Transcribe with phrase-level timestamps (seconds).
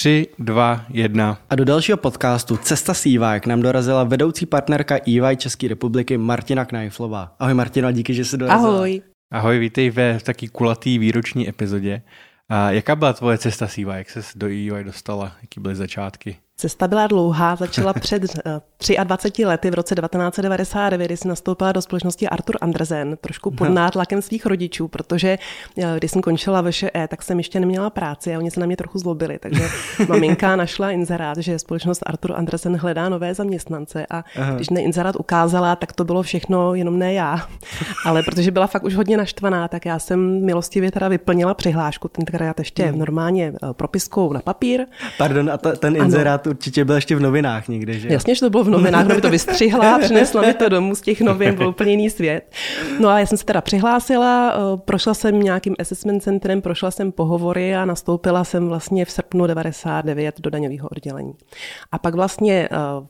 [0.00, 1.38] 3, 2, 1.
[1.50, 6.18] A do dalšího podcastu Cesta s EY k nám dorazila vedoucí partnerka EY České republiky
[6.18, 7.36] Martina Knajflová.
[7.38, 8.70] Ahoj Martina, díky, že jsi dorazila.
[8.70, 9.02] Ahoj.
[9.32, 12.02] Ahoj, vítej ve taky kulatý výroční epizodě.
[12.48, 13.84] A jaká byla tvoje cesta s EY?
[13.88, 15.32] Jak se do EY dostala?
[15.42, 16.36] Jaký byly začátky?
[16.60, 18.22] Cesta byla dlouhá, začala před
[19.04, 23.68] 23 eh, lety v roce 1999, kdy jsem nastoupila do společnosti Arthur Andersen, trošku pod
[23.68, 25.38] nátlakem svých rodičů, protože
[25.78, 28.76] eh, když jsem končila VŠE, tak jsem ještě neměla práci a oni se na mě
[28.76, 29.68] trochu zlobili, takže
[30.08, 34.54] maminka našla inzerát, že společnost Arthur Andersen hledá nové zaměstnance a Aha.
[34.54, 37.48] když ne inzerát ukázala, tak to bylo všechno, jenom ne já.
[38.06, 42.58] Ale protože byla fakt už hodně naštvaná, tak já jsem milostivě teda vyplnila přihlášku, tenkrát
[42.58, 42.98] ještě hmm.
[42.98, 44.86] normálně eh, propiskou na papír.
[45.18, 48.08] Pardon, a ten inzerát určitě byl ještě v novinách někde, že?
[48.12, 51.00] Jasně, že to bylo v novinách, no by to vystřihla, přinesla mi to domů z
[51.00, 52.52] těch novin, byl úplně jiný svět.
[53.00, 57.12] No a já jsem se teda přihlásila, eh, prošla jsem nějakým assessment centrem, prošla jsem
[57.12, 61.32] pohovory a nastoupila jsem vlastně v srpnu 99 do daňového oddělení.
[61.92, 63.06] A pak vlastně uh,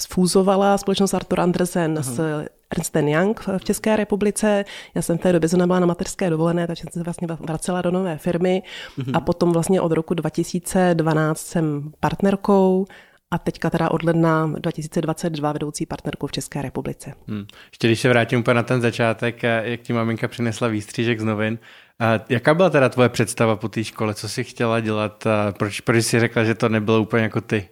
[0.00, 2.02] sfúzovala společnost Arthur Andersen Aha.
[2.02, 4.64] s Ernst Young v České republice.
[4.94, 7.82] Já jsem v té době zrovna byla na mateřské dovolené, takže jsem se vlastně vracela
[7.82, 8.62] do nové firmy
[8.98, 9.16] mm-hmm.
[9.16, 12.86] a potom vlastně od roku 2012 jsem partnerkou
[13.30, 17.14] a teďka teda od ledna 2022 vedoucí partnerkou v České republice.
[17.28, 17.46] Hmm.
[17.70, 21.24] Ještě když se vrátím úplně na ten začátek, eh, jak ti maminka přinesla výstřížek z
[21.24, 21.58] novin,
[22.02, 24.14] a jaká byla teda tvoje představa po té škole?
[24.14, 25.26] Co jsi chtěla dělat?
[25.26, 27.68] A proč, proč jsi řekla, že to nebylo úplně jako ty?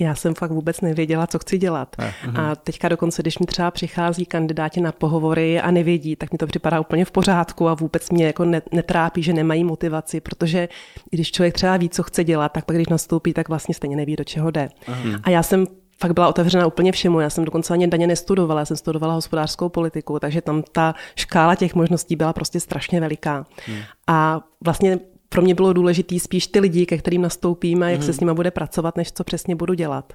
[0.00, 1.96] Já jsem fakt vůbec nevěděla, co chci dělat.
[1.98, 2.40] A, mhm.
[2.40, 6.46] a teďka dokonce, když mi třeba přichází kandidáti na pohovory a nevědí, tak mi to
[6.46, 10.68] připadá úplně v pořádku a vůbec mě jako netrápí, že nemají motivaci, protože
[11.10, 14.16] když člověk třeba ví, co chce dělat, tak pak když nastoupí, tak vlastně stejně neví,
[14.16, 14.68] do čeho jde.
[14.86, 15.20] Aha.
[15.22, 15.66] A já jsem
[16.00, 17.20] fakt byla otevřena úplně všemu.
[17.20, 21.54] Já jsem dokonce ani daně nestudovala, já jsem studovala hospodářskou politiku, takže tam ta škála
[21.54, 23.46] těch možností byla prostě strašně veliká.
[23.66, 23.78] Hmm.
[24.06, 24.98] A vlastně
[25.34, 28.06] pro mě bylo důležité spíš ty lidi, ke kterým nastoupím a jak mm.
[28.06, 28.16] se mhm.
[28.16, 30.12] s nimi bude pracovat, než co přesně budu dělat.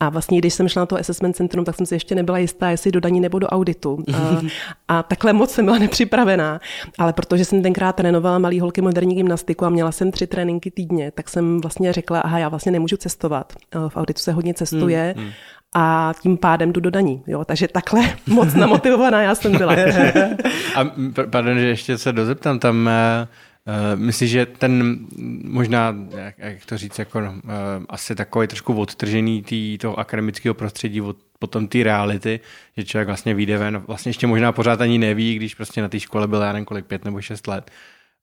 [0.00, 2.70] A vlastně, když jsem šla na to assessment centrum, tak jsem si ještě nebyla jistá,
[2.70, 4.04] jestli do daní nebo do auditu.
[4.14, 4.40] A,
[4.88, 6.60] a takhle moc jsem byla nepřipravená.
[6.98, 11.10] Ale protože jsem tenkrát trénovala malý holky moderní gymnastiku a měla jsem tři tréninky týdně,
[11.10, 13.52] tak jsem vlastně řekla, aha, já vlastně nemůžu cestovat.
[13.88, 15.14] V auditu se hodně cestuje.
[15.16, 15.30] Mm,
[15.74, 17.22] a tím pádem jdu do daní.
[17.26, 17.44] Jo?
[17.44, 19.72] Takže takhle moc namotivovaná já jsem byla.
[20.76, 20.84] a
[21.30, 22.90] pardon, že ještě se dozeptám, tam
[23.66, 24.98] Uh, myslíš, že ten
[25.44, 27.30] možná, jak, jak to říct, jako, uh,
[27.88, 32.40] asi takový trošku odtržený tý, toho akademického prostředí od potom té reality,
[32.76, 36.00] že člověk vlastně vyjde ven, vlastně ještě možná pořád ani neví, když prostě na té
[36.00, 37.70] škole byl já nevím kolik, pět nebo šest let,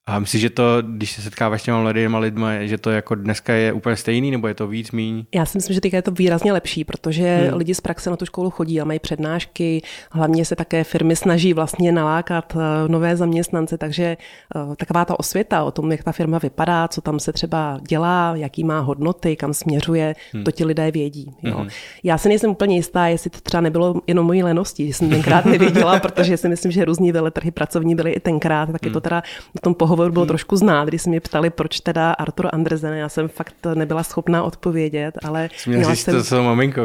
[0.08, 3.54] a myslíš, že to, když se setkáváš s těma mladými lidmi, že to jako dneska
[3.54, 5.26] je úplně stejný, nebo je to víc, míň?
[5.36, 7.58] Já si myslím, že teďka je to výrazně lepší, protože hmm.
[7.58, 9.82] lidi z praxe na tu školu chodí a mají přednášky,
[10.12, 15.64] hlavně se také firmy snaží vlastně nalákat eh, nové zaměstnance, takže eh, taková ta osvěta
[15.64, 19.54] o tom, jak ta firma vypadá, co tam se třeba dělá, jaký má hodnoty, kam
[19.54, 20.44] směřuje, hmm.
[20.44, 21.32] to ti lidé vědí.
[21.44, 21.58] Jo.
[21.58, 21.70] Hmm.
[22.04, 25.46] Já si nejsem úplně jistá, jestli to třeba nebylo jenom mojí lenosti, že jsem tenkrát
[25.56, 29.02] nevěděla, protože si myslím, že různí veletrhy pracovní byly i tenkrát, tak je to hmm.
[29.02, 29.24] teda
[29.56, 30.28] na tom pohovoru bylo hmm.
[30.28, 34.44] trošku znát, když se mě ptali, proč teda Artur Andresen, já jsem fakt nebyla schopná
[34.44, 35.50] odpovědět, ale...
[35.68, 36.16] Měla jsem...
[36.16, 36.82] to svou maminkou.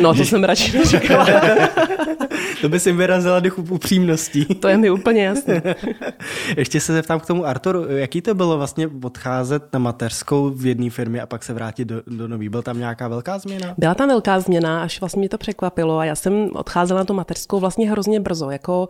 [0.00, 1.26] No, to jsem radši neřekla.
[2.60, 4.44] to by si vyrazila duch upřímností.
[4.44, 5.62] to je mi úplně jasné.
[6.56, 10.90] Ještě se zeptám k tomu Arturu, jaký to bylo vlastně odcházet na mateřskou v jedné
[10.90, 12.48] firmě a pak se vrátit do, do nový?
[12.48, 13.74] Byl tam nějaká velká změna?
[13.78, 17.14] Byla tam velká změna, až vlastně mě to překvapilo a já jsem odcházela na tu
[17.14, 18.88] mateřskou vlastně hrozně brzo, jako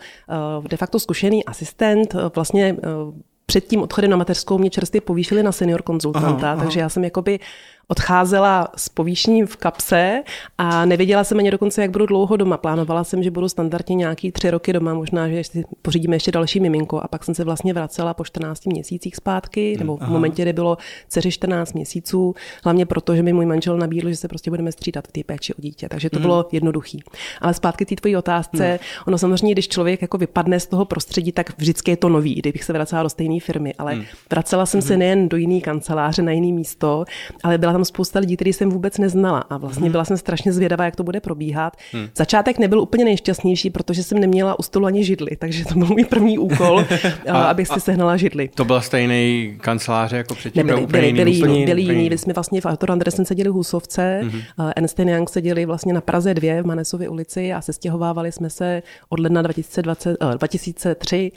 [0.59, 3.15] uh, de facto zkušený asistent, uh, vlastně uh,
[3.53, 6.63] před tím odchodem na mateřskou mě čerstvě povýšili na senior konzultanta, aha, aha.
[6.63, 7.41] takže já jsem jakoby
[7.89, 10.23] odcházela s povýšením v kapse
[10.59, 12.57] a nevěděla jsem ani dokonce, jak budu dlouho doma.
[12.57, 16.61] Plánovala jsem, že budu standardně nějaký tři roky doma, možná, že si pořídíme ještě další
[16.61, 20.53] miminko a pak jsem se vlastně vracela po 14 měsících zpátky, nebo v momentě, kdy
[20.53, 20.79] bylo
[21.09, 22.35] dceři 14 měsíců,
[22.65, 25.55] hlavně proto, že mi můj manžel nabídl, že se prostě budeme střídat v té péči
[25.55, 26.23] o dítě, takže to mm.
[26.23, 27.03] bylo jednoduchý.
[27.41, 28.79] Ale zpátky té tvojí otázce, mm.
[29.07, 32.65] ono samozřejmě, když člověk jako vypadne z toho prostředí, tak vždycky je to nový, kdybych
[32.65, 34.05] se vracela do stejné firmy, ale mm.
[34.31, 34.83] vracela jsem mm.
[34.83, 37.05] se nejen do jiné kanceláře, na jiné místo,
[37.43, 39.93] ale byla tam spousta lidí, který jsem vůbec neznala a vlastně hmm.
[39.93, 41.77] byla jsem strašně zvědavá, jak to bude probíhat.
[41.93, 42.09] Hmm.
[42.17, 46.05] Začátek nebyl úplně nejšťastnější, protože jsem neměla u stolu ani židli, takže to byl můj
[46.05, 46.85] první úkol,
[47.29, 48.49] a, abych si sehnala židli.
[48.55, 50.67] To byla stejný kanceláře jako předtím?
[50.67, 52.11] Nebyli, byli, byli, jiný, byli jiný.
[52.11, 54.43] My jsme vlastně v Arthur Andersen seděli v Husovce, hmm.
[54.77, 59.21] Ernst Young seděli vlastně na Praze 2 v Manesově ulici a sestěhovávali jsme se od
[59.21, 61.33] ledna 2020, 2003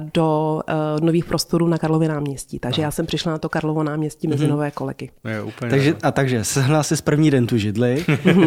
[0.00, 0.60] do
[1.00, 2.58] nových prostorů na Karlově náměstí.
[2.58, 2.86] Takže Aha.
[2.86, 4.50] já jsem přišla na to Karlovo náměstí mezi hmm.
[4.50, 5.10] nové kolegy.
[5.28, 5.70] Je, úplně.
[5.70, 8.04] Takže, a takže sehnala si z první den tu židli.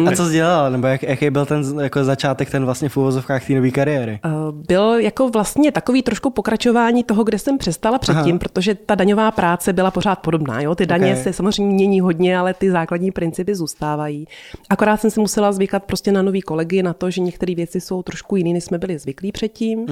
[0.08, 0.70] a co jsi dělala?
[0.70, 4.20] Nebo jak, jaký byl ten jako začátek, ten vlastně v úvozovkách té nové kariéry?
[4.24, 4.28] Eh,
[4.68, 8.38] Byl jako vlastně takový trošku pokračování toho, kde jsem přestala předtím, Aha.
[8.38, 10.60] protože ta daňová práce byla pořád podobná.
[10.60, 10.74] Jo?
[10.74, 11.22] Ty daně Ok.
[11.22, 14.28] se samozřejmě mění hodně, ale ty základní principy zůstávají.
[14.70, 18.02] Akorát jsem si musela zvykat prostě na nový kolegy, na to, že některé věci jsou
[18.02, 19.86] trošku jiný, než jsme byli zvyklí předtím,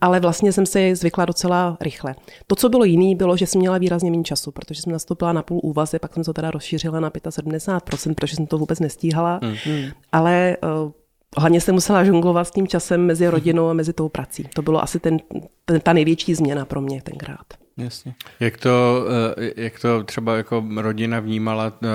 [0.00, 2.14] ale vlastně jsem si zvykla docela rychle.
[2.46, 5.42] To, co bylo jiný, bylo, že jsem měla výrazně méně času, protože jsem nastoupila na
[5.42, 9.40] půl úvazy, pak jsem to teda rozšířila na 75%, protože jsem to vůbec nestíhala.
[10.12, 10.90] Ale eh,
[11.36, 14.48] hlavně jsem musela žonglovat s tím časem mezi rodinou a mezi tou prací.
[14.54, 15.18] To bylo asi ten,
[15.64, 17.46] ten, ta největší změna pro mě tenkrát.
[17.78, 18.14] Jasně.
[18.40, 19.06] Jak to,
[19.38, 21.88] eh, jak to třeba jako rodina vnímala eh,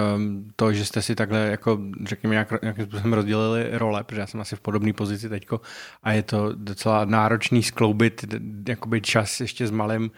[0.56, 4.42] to, že jste si takhle jako řekněme nějak, nějakým způsobem rozdělili role, protože já jsem
[4.42, 5.62] asi v podobné pozici teďko
[6.04, 8.26] a je to docela náročný skloubit
[8.68, 10.12] jakoby čas ještě s malým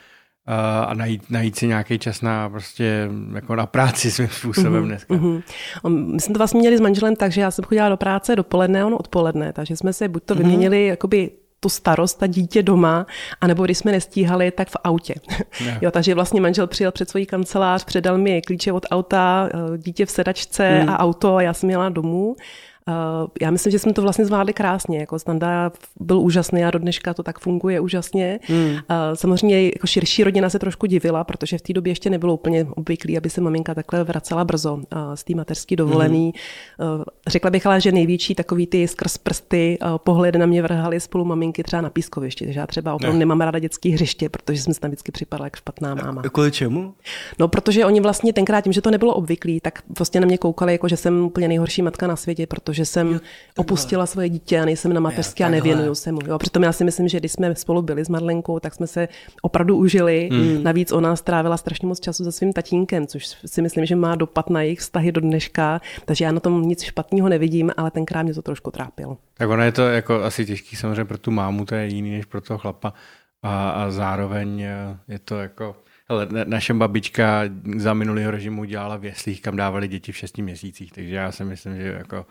[0.47, 5.13] eh, a najít, najít si nějaký čas na prostě jako na práci svým způsobem dneska.
[5.13, 5.41] Mhm.
[5.89, 8.85] My jsme to vlastně měli s manželem tak, že já jsem chodila do práce dopoledne,
[8.85, 11.31] on odpoledne, takže jsme se buď to vyměnili jakoby
[11.65, 13.05] tu starost a dítě doma,
[13.41, 15.15] anebo když jsme nestíhali, tak v autě.
[15.65, 15.79] Ne.
[15.81, 20.05] Jo, takže vlastně manžel přijel před svoji kancelář, předal mi klíče od auta, eh, dítě
[20.05, 22.35] v sedačce a auto a já jsem jela domů.
[22.89, 24.99] Uh, já myslím, že jsme to vlastně zvládli krásně.
[24.99, 28.39] Jako Standa byl úžasný a do dneška to tak funguje úžasně.
[28.49, 28.57] Mm.
[28.57, 28.77] Uh,
[29.13, 33.17] samozřejmě jako širší rodina se trošku divila, protože v té době ještě nebylo úplně obvyklé,
[33.17, 34.81] aby se maminka takhle vracela brzo uh,
[35.15, 36.33] z té mateřské dovolený.
[36.79, 36.87] Mm.
[36.97, 41.25] Uh, řekla bych ale, že největší takový ty skrz prsty pohledy na mě vrhali spolu
[41.25, 42.45] maminky třeba na pískovišti.
[42.45, 43.19] Takže já třeba opravdu Ne.
[43.19, 46.21] nemám ráda dětské hřiště, protože jsem tam vždycky připadala jak špatná máma.
[46.21, 46.93] Kvůli čemu?
[47.39, 50.71] No, protože oni vlastně tenkrát, tím, že to nebylo obvyklý, tak vlastně na mě koukali,
[50.71, 53.19] jako že jsem úplně nejhorší matka na světě, protože jsem
[53.57, 56.19] opustila svoje dítě a nejsem na mateřské a nevěnuju se mu.
[56.27, 59.07] Jo, přitom já si myslím, že když jsme spolu byli s Marlenkou, tak jsme se
[59.41, 60.29] opravdu užili.
[60.31, 60.63] Hmm.
[60.63, 64.49] Navíc ona strávila strašně moc času se svým tatínkem, což si myslím, že má dopad
[64.49, 68.33] na jejich vztahy do dneška, takže já na tom nic špatného nevidím, ale tenkrát mě
[68.33, 69.17] to trošku trápilo.
[69.37, 72.25] Tak ono je to jako asi těžký samozřejmě pro tu mámu, to je jiný než
[72.25, 72.93] pro toho chlapa
[73.43, 75.75] a, a zároveň eh, je to jako
[76.09, 77.41] Hele, na- naše babička
[77.77, 81.45] za minulého režimu dělala v jeslích, kam dávali děti v šesti měsících, takže já si
[81.45, 82.25] myslím, že jako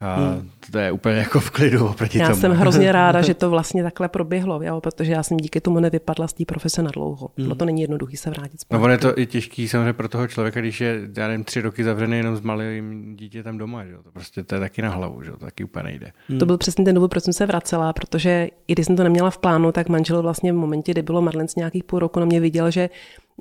[0.00, 0.50] a Hmm.
[0.70, 2.40] to je úplně jako v klidu oproti Já tomu.
[2.40, 6.28] jsem hrozně ráda, že to vlastně takhle proběhlo, jo, protože já jsem díky tomu nevypadla
[6.28, 7.30] z té profese na dlouho.
[7.36, 8.82] No to není jednoduchý se vrátit No zpátky.
[8.84, 11.84] ono je to i těžký samozřejmě pro toho člověka, když je, já nevím, tři roky
[11.84, 13.96] zavřený jenom s malým dítětem doma, že?
[14.04, 15.30] To prostě to je taky na hlavu, že?
[15.30, 16.12] To taky úplně nejde.
[16.38, 19.30] To byl přesně ten důvod, proč jsem se vracela, protože i když jsem to neměla
[19.30, 22.40] v plánu, tak manžel vlastně v momentě, kdy bylo Marlens nějakých půl roku, na mě
[22.40, 22.90] viděl, že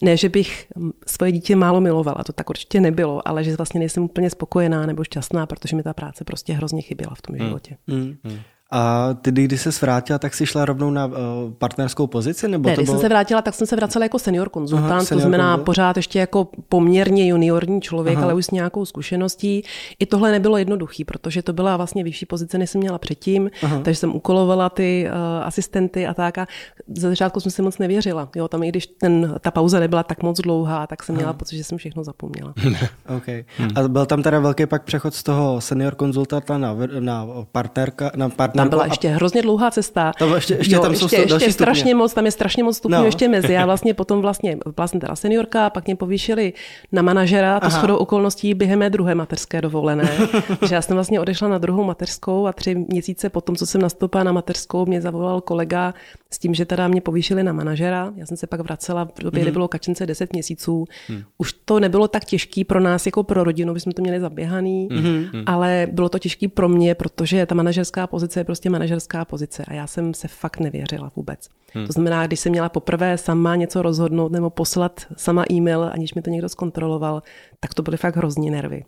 [0.03, 3.79] ne, že bych mm, svoje dítě málo milovala, to tak určitě nebylo, ale že vlastně
[3.79, 7.77] nejsem úplně spokojená nebo šťastná, protože mi ta práce prostě hrozně chyběla v tom životě.
[7.87, 8.17] Mm.
[8.71, 11.13] A ty, když se vrátila, tak jsi šla rovnou na uh,
[11.57, 12.47] partnerskou pozici?
[12.47, 12.97] Nebo Ne, to když bylo...
[12.97, 15.65] jsem se vrátila, tak jsem se vracela jako senior konzultant, Aha, to senior znamená konzult.
[15.65, 18.25] pořád ještě jako poměrně juniorní člověk, Aha.
[18.25, 19.63] ale už s nějakou zkušeností.
[19.99, 23.79] I tohle nebylo jednoduchý, protože to byla vlastně vyšší pozice, než jsem měla předtím, Aha.
[23.83, 26.37] takže jsem ukolovala ty uh, asistenty a tak.
[26.37, 26.47] A
[26.95, 28.29] za začátku jsem si moc nevěřila.
[28.35, 31.57] Jo, tam i když ten, ta pauza nebyla tak moc dlouhá, tak jsem měla pocit,
[31.57, 32.53] že jsem všechno zapomněla.
[33.17, 33.43] Okay.
[33.75, 38.29] A byl tam teda velký pak přechod z toho senior konzultanta na, na partnerka, na
[38.29, 38.56] partnerku.
[38.57, 40.11] Tam byla a- ještě hrozně dlouhá cesta.
[40.19, 41.53] Tam ještě- ještě tam jsou ještě, sto- ještě další stupně.
[41.53, 43.05] strašně moc, tam je strašně moc stupňů No.
[43.05, 43.53] ještě mezi.
[43.53, 46.53] Já vlastně potom vlastně, byla jsem teda seniorka, pak mě povýšili
[46.91, 47.77] na manažera, to Aha.
[47.77, 50.09] shodou okolností během mé druhé mateřské dovolené.
[50.67, 54.23] že já jsem vlastně odešla na druhou mateřskou a tři měsíce potom, co jsem nastoupila
[54.23, 55.93] na mateřskou, mě zavolal kolega
[56.31, 58.13] s tím, že teda mě povýšili na manažera.
[58.15, 59.45] Já jsem se pak vracela v době, Mhm.
[59.45, 60.85] kdy bylo kačence 10 měsíců.
[61.37, 64.87] Už to nebylo tak těžký pro nás jako pro rodinu, my jsme to měli zaběhaný,
[64.91, 65.25] Mhm.
[65.45, 69.73] ale bylo to těžký pro mě, protože ta manažerská pozice je prostě manažerská pozice a
[69.73, 71.49] já jsem se fakt nevěřila vůbec.
[71.87, 76.21] To znamená, když jsem měla poprvé sama něco rozhodnout nebo poslat sama e-mail, aniž mi
[76.21, 77.23] to někdo zkontroloval,
[77.59, 78.83] tak to byly fakt hrozný nervy.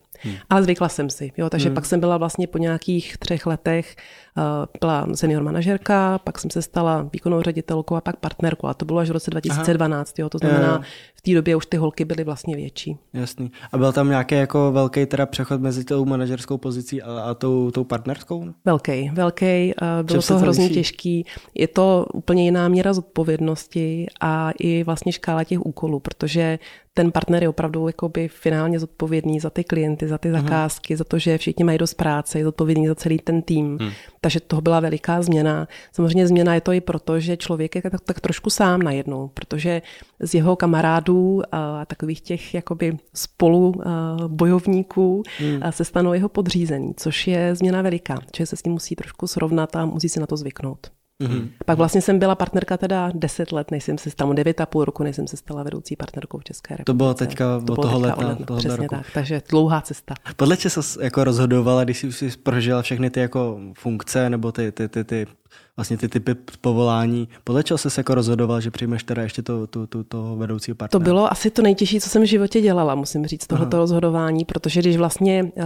[0.49, 3.95] Ale zvykla jsem si, jo, takže pak jsem byla vlastně po nějakých třech letech
[4.38, 4.43] uh,
[4.81, 8.67] byla senior manažerka, pak jsem se stala výkonnou ředitelkou a pak partnerkou.
[8.67, 10.38] A to bylo až v roce 2012, jo, to
[10.75, 10.81] jo.
[11.19, 12.97] V té době už ty holky byly vlastně větší.
[13.13, 13.51] Jasný.
[13.71, 17.71] A byl tam nějaký jako velký teda přechod mezi tou manažerskou pozicí a, a tou,
[17.71, 18.45] tou partnerskou?
[18.65, 19.73] Velký, velký,
[20.03, 20.75] bylo se to hrozně liší?
[20.75, 21.25] těžký.
[21.55, 26.59] Je to úplně jiná míra zodpovědnosti a i vlastně škála těch úkolů, protože
[26.93, 31.19] ten partner je opravdu jakoby finálně zodpovědný za ty klienty, za ty zakázky, za to,
[31.19, 33.77] že všichni mají dost práce, je zodpovědný za celý ten tým.
[33.81, 33.91] Hmm.
[34.21, 35.67] Takže toho byla veliká změna.
[35.91, 39.81] Samozřejmě změna je to i proto, že člověk je tak, tak trošku sám najednou, protože
[40.19, 41.09] z jeho kamarádů
[41.51, 45.62] a takových těch jakoby spolu a, bojovníků hmm.
[45.70, 49.75] se stanou jeho podřízení, což je změna veliká, že se s tím musí trošku srovnat
[49.75, 50.88] a musí si na to zvyknout.
[51.24, 51.50] Mm-hmm.
[51.66, 55.16] Pak vlastně jsem byla partnerka teda 10 let, než jsem se stala, 9,5 roku, než
[55.16, 56.86] jsem se stala vedoucí partnerkou v České republice.
[56.86, 58.96] To bylo teďka to toho leta, ledna, toho Přesně roku.
[58.96, 60.13] tak, takže dlouhá cesta.
[60.36, 64.88] Podle čeho jsi jako rozhodovala, když jsi prožila všechny ty jako funkce nebo ty, ty,
[64.88, 65.28] ty, ty
[65.77, 67.27] vlastně ty typy povolání.
[67.44, 70.75] Podle čeho jsi se jako rozhodoval, že přijmeš teda ještě to, to, to, to vedoucího
[70.75, 71.00] partnera?
[71.00, 73.82] To bylo asi to nejtěžší, co jsem v životě dělala, musím říct, tohoto Aha.
[73.82, 75.63] rozhodování, protože když vlastně uh,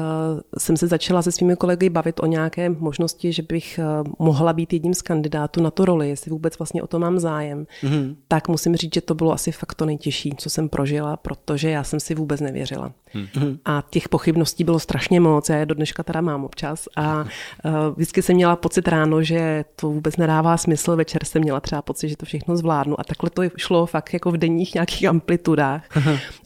[0.58, 4.74] jsem se začala se svými kolegy bavit o nějaké možnosti, že bych uh, mohla být
[4.74, 8.16] jedním z kandidátů na to roli, jestli vůbec vlastně o to mám zájem, mm.
[8.28, 11.84] tak musím říct, že to bylo asi fakt to nejtěžší, co jsem prožila, protože já
[11.84, 12.92] jsem si vůbec nevěřila.
[13.14, 13.58] Mm.
[13.66, 17.72] A těch pochybností bylo strašně moc, já je do dneška teda mám občas a uh,
[17.96, 22.10] vždycky jsem měla pocit ráno, že to vůbec nedává smysl, večer jsem měla třeba pocit,
[22.10, 25.84] že to všechno zvládnu a takhle to šlo fakt jako v denních nějakých amplitudách.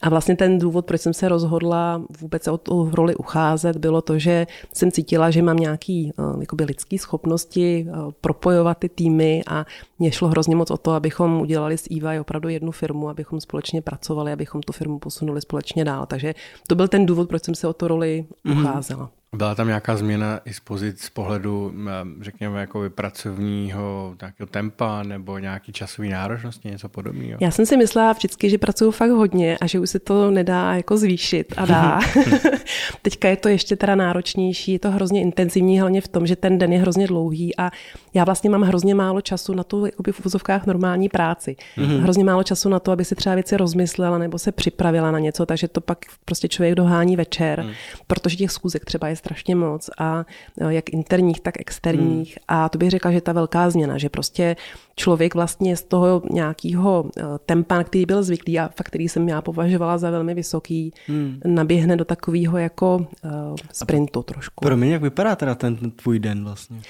[0.01, 4.19] A vlastně ten důvod, proč jsem se rozhodla vůbec o tu roli ucházet, bylo to,
[4.19, 9.65] že jsem cítila, že mám nějaký uh, jakoby lidský schopnosti uh, propojovat ty týmy a
[9.99, 13.81] mě šlo hrozně moc o to, abychom udělali s EY opravdu jednu firmu, abychom společně
[13.81, 16.05] pracovali, abychom tu firmu posunuli společně dál.
[16.05, 16.35] Takže
[16.67, 18.59] to byl ten důvod, proč jsem se o to roli mm-hmm.
[18.59, 19.09] ucházela.
[19.35, 21.73] Byla tam nějaká změna i z pozic z pohledu,
[22.21, 27.37] řekněme, jako pracovního nějakého tempa nebo nějaký časový náročnosti, něco podobného?
[27.41, 30.73] Já jsem si myslela vždycky, že pracuju fakt hodně a že už se to nedá
[30.73, 31.99] jako zvýšit a dá.
[33.01, 36.57] Teďka je to ještě teda náročnější, je to hrozně intenzivní, hlavně v tom, že ten
[36.57, 37.71] den je hrozně dlouhý a
[38.13, 41.55] já vlastně mám hrozně málo času na tu jakoby v uvozovkách normální práci.
[41.77, 42.01] Mm-hmm.
[42.01, 45.45] Hrozně málo času na to, aby si třeba věci rozmyslela nebo se připravila na něco,
[45.45, 47.71] takže to pak prostě člověk dohání večer, mm.
[48.07, 50.25] protože těch schůzek třeba je strašně moc a
[50.61, 52.37] no, jak interních, tak externích.
[52.37, 52.45] Hmm.
[52.47, 54.55] A to bych řekla, že ta velká změna, že prostě
[54.95, 59.41] člověk vlastně z toho nějakého eh, tempa, který byl zvyklý a fakt, který jsem já
[59.41, 61.39] považovala za velmi vysoký, hmm.
[61.45, 64.65] naběhne do takového jako uh, sprintu trošku.
[64.65, 66.81] Pro mě jak vypadá teda ten, ten tvůj den vlastně?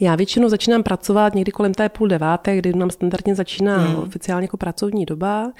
[0.00, 3.96] Já většinou začínám pracovat někdy kolem té půl deváté, kdy nám standardně začíná hmm.
[3.96, 5.52] oficiálně jako pracovní doba.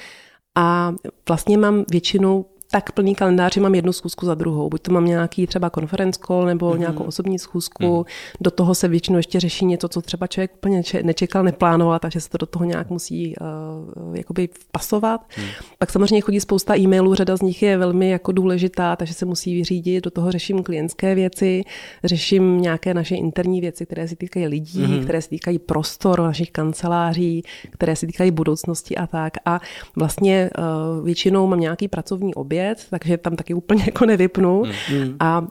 [0.54, 0.94] A
[1.28, 4.68] vlastně mám většinou tak plný kalendář, že mám jednu schůzku za druhou.
[4.68, 6.78] Buď to mám nějaký třeba conference call nebo mm-hmm.
[6.78, 7.82] nějakou osobní schůzku.
[7.82, 8.04] Mm-hmm.
[8.40, 12.30] Do toho se většinou ještě řeší něco, co třeba člověk úplně nečekal, neplánoval, takže se
[12.30, 15.20] to do toho nějak musí uh, jakoby pasovat.
[15.38, 15.44] Mm.
[15.78, 19.54] Pak samozřejmě chodí spousta e-mailů, řada z nich je velmi jako důležitá, takže se musí
[19.54, 20.04] vyřídit.
[20.04, 21.64] Do toho řeším klientské věci,
[22.04, 25.02] řeším nějaké naše interní věci, které se týkají lidí, mm-hmm.
[25.02, 29.32] které se týkají prostor našich kanceláří, které se týkají budoucnosti a tak.
[29.44, 29.60] A
[29.96, 34.62] vlastně uh, většinou mám nějaký pracovní oběd, věc, takže tam taky úplně jako nevypnu.
[34.92, 35.16] Mm.
[35.20, 35.46] A uh,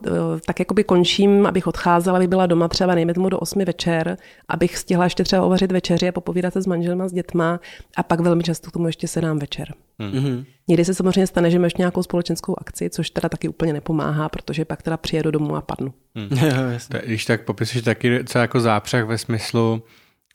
[0.46, 4.16] tak jakoby končím, abych odcházela, abych byla doma třeba nejme tomu do 8 večer,
[4.48, 7.60] abych stihla ještě třeba uvařit večeři a popovídat se s manželem a s dětma
[7.96, 9.74] a pak velmi často k tomu ještě sedám večer.
[9.98, 10.44] Mm.
[10.68, 14.64] Někdy se samozřejmě stane, že máš nějakou společenskou akci, což teda taky úplně nepomáhá, protože
[14.64, 15.94] pak teda přijedu domů a padnu.
[16.14, 16.28] Mm.
[17.06, 19.82] Když tak popisuješ taky co jako zápřah ve smyslu,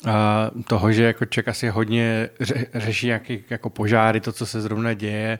[0.06, 4.62] a toho, že jako Ček asi hodně ře, řeší nějaký jako požáry, to, co se
[4.62, 5.40] zrovna děje,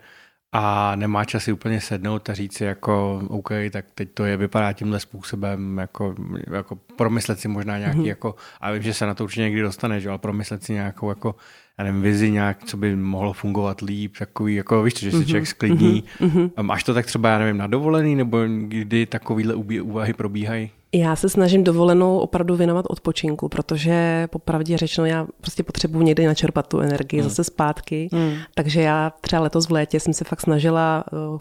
[0.52, 4.38] a nemá čas si úplně sednout a říct si jako OK, tak teď to je,
[4.38, 6.16] vypadá tímhle způsobem, jako,
[6.52, 8.06] jako promyslet si možná nějaký, mm-hmm.
[8.06, 11.10] jako, a vím, že se na to určitě někdy dostane, že, ale promyslet si nějakou
[11.10, 11.36] jako,
[11.78, 15.26] já nevím, vizi nějak, co by mohlo fungovat líp, takový, jako víš, že si mm-hmm.
[15.26, 16.04] člověk sklidní.
[16.20, 16.52] Mm-hmm.
[16.62, 18.38] Máš to tak třeba, já nevím, na dovolený, nebo
[18.68, 20.72] kdy takovýhle úvahy probíhají?
[20.94, 26.68] Já se snažím dovolenou opravdu věnovat odpočinku, protože popravdě řečeno, já prostě potřebuji někdy načerpat
[26.68, 27.30] tu energii hmm.
[27.30, 28.10] zase zpátky.
[28.12, 28.34] Hmm.
[28.56, 31.40] Takže já třeba letos v létě jsem se fakt snažila eh,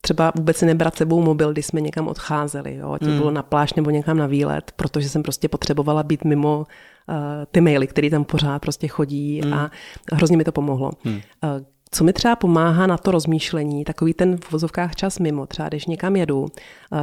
[0.00, 3.18] třeba vůbec si nebrat sebou mobil, když jsme někam odcházeli, jo, ať hmm.
[3.18, 7.14] bylo na pláž nebo někam na výlet, protože jsem prostě potřebovala být mimo uh,
[7.50, 9.54] ty maily, které tam pořád prostě chodí hmm.
[9.54, 9.70] a
[10.12, 10.90] hrozně mi to pomohlo.
[11.04, 11.14] Hmm.
[11.14, 11.20] Uh,
[11.94, 15.86] co mi třeba pomáhá na to rozmýšlení, takový ten v vozovkách čas mimo, třeba když
[15.86, 16.46] někam jedu,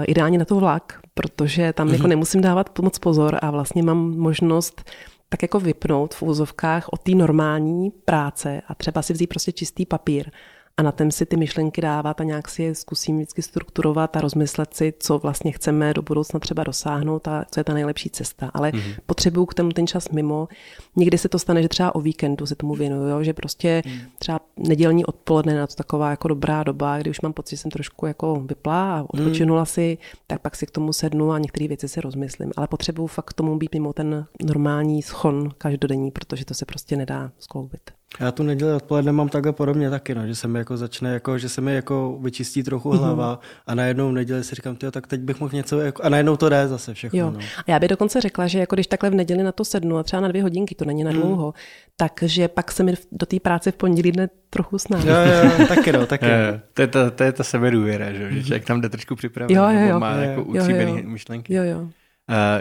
[0.06, 1.94] ideálně na to vlak, protože tam mm-hmm.
[1.94, 4.92] jako nemusím dávat moc pozor a vlastně mám možnost
[5.30, 9.86] tak jako vypnout v úzovkách od té normální práce a třeba si vzít prostě čistý
[9.86, 10.32] papír
[10.80, 14.22] a na ten si ty myšlenky dávat a nějak si je zkusím vždycky strukturovat a
[14.22, 18.52] rozmyslet si, co vlastně chceme do budoucna třeba dosáhnout a co je ta nejlepší cesta.
[18.54, 18.96] Ale mm-hmm.
[19.06, 20.48] potřebuju k tomu ten čas mimo.
[20.96, 24.00] Někdy se to stane, že třeba o víkendu se tomu věnuju, že prostě mm.
[24.20, 27.72] třeba nedělní odpoledne na to taková jako dobrá doba, kdy už mám pocit, že jsem
[27.72, 29.66] trošku jako vyplá a odpočinula mm.
[29.66, 32.52] si, tak pak si k tomu sednu a některé věci si rozmyslím.
[32.58, 36.98] Ale potřebuju fakt k tomu být mimo ten normální schon každodenní, protože to se prostě
[36.98, 37.99] nedá skloubit.
[38.20, 41.38] Já tu neděli odpoledne mám takhle podobně taky, no, že se mi jako začne, jako,
[41.38, 43.00] že se mi jako vyčistí trochu mhm.
[43.00, 43.62] hlava mm-hmm.
[43.68, 46.38] a najednou v neděli si říkám, tyjo, tak teď bych mohl něco, jako, a najednou
[46.38, 47.20] to jde zase všechno.
[47.20, 47.32] Jo.
[47.32, 47.40] No.
[47.40, 50.04] A já bych dokonce řekla, že jako když takhle v neděli na to sednu a
[50.04, 51.20] třeba na dvě hodinky, to není na mhm.
[51.20, 51.54] dlouho, mm.
[51.98, 55.08] takže pak se mi do té práce v pondělí dne trochu snáší.
[55.08, 55.16] Jo,
[55.60, 56.26] jo, taky no, taky.
[56.30, 59.56] jo, to, je ta, to je ta sebedůvěra, že, že člověk tam jde trošku připravený,
[59.56, 60.00] jo, jo, jo.
[60.00, 60.98] má jo, jako jo, jo.
[61.04, 61.54] myšlenky.
[61.54, 61.90] Jo, jo.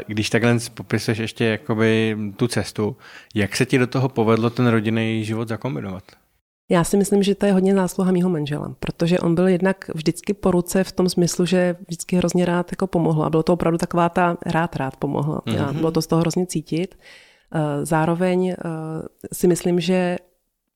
[0.07, 2.97] Když takhle popisuješ ještě jakoby tu cestu,
[3.35, 6.05] jak se ti do toho povedlo ten rodinný život zakombinovat?
[6.71, 10.35] Já si myslím, že to je hodně zásluha mýho manžela, protože on byl jednak vždycky
[10.35, 13.79] po ruce v tom smyslu, že vždycky hrozně rád jako pomohl a bylo to opravdu
[13.79, 15.41] taková ta rád, rád pomohl.
[15.47, 15.73] Mm-hmm.
[15.73, 16.99] Bylo to z toho hrozně cítit.
[17.55, 18.55] Eh, zároveň eh,
[19.33, 20.17] si myslím, že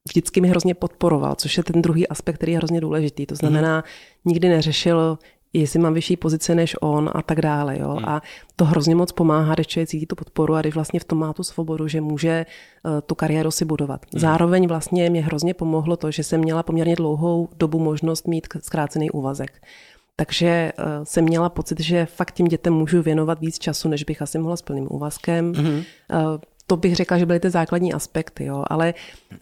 [0.08, 3.26] vždycky mi hrozně podporoval, což je ten druhý aspekt, který je hrozně důležitý.
[3.26, 3.82] To znamená, mm.
[4.24, 5.18] nikdy neřešil,
[5.52, 7.78] jestli mám vyšší pozici než on a tak dále.
[7.78, 7.96] Jo?
[7.98, 8.04] Mm.
[8.04, 8.22] A
[8.56, 11.32] to hrozně moc pomáhá, když člověk cítí tu podporu a když vlastně v tom má
[11.32, 12.46] tu svobodu, že může
[12.84, 14.06] uh, tu kariéru si budovat.
[14.12, 14.20] Mm.
[14.20, 19.10] Zároveň vlastně mě hrozně pomohlo to, že jsem měla poměrně dlouhou dobu možnost mít zkrácený
[19.10, 19.62] úvazek.
[20.16, 24.22] Takže uh, jsem měla pocit, že fakt tím dětem můžu věnovat víc času, než bych
[24.22, 25.52] asi mohla s plným úvazkem.
[25.52, 25.76] Mm-hmm.
[25.78, 28.64] Uh, to bych řekla, že byly ty základní aspekty, jo.
[28.66, 28.94] ale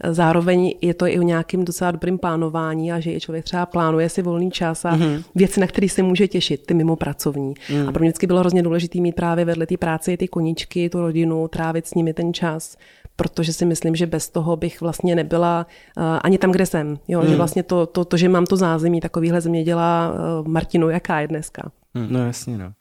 [0.09, 4.09] zároveň je to i o nějakým docela dobrým plánování a že je člověk třeba plánuje
[4.09, 5.23] si volný čas a mm-hmm.
[5.35, 7.53] věci, na které se může těšit, ty mimo pracovní.
[7.69, 7.89] Mm.
[7.89, 11.01] A pro mě vždycky bylo hrozně důležité mít právě vedle té práce ty koníčky, tu
[11.01, 12.77] rodinu, trávit s nimi ten čas
[13.15, 15.65] protože si myslím, že bez toho bych vlastně nebyla
[15.97, 16.99] uh, ani tam, kde jsem.
[17.07, 17.21] Jo?
[17.21, 17.27] Mm.
[17.27, 21.27] Že vlastně to, to, to, že mám to zázemí takovýhle zeměděla uh, Martinu, jaká je
[21.27, 21.71] dneska.
[21.95, 22.07] Hmm.
[22.09, 22.71] No jasně, no.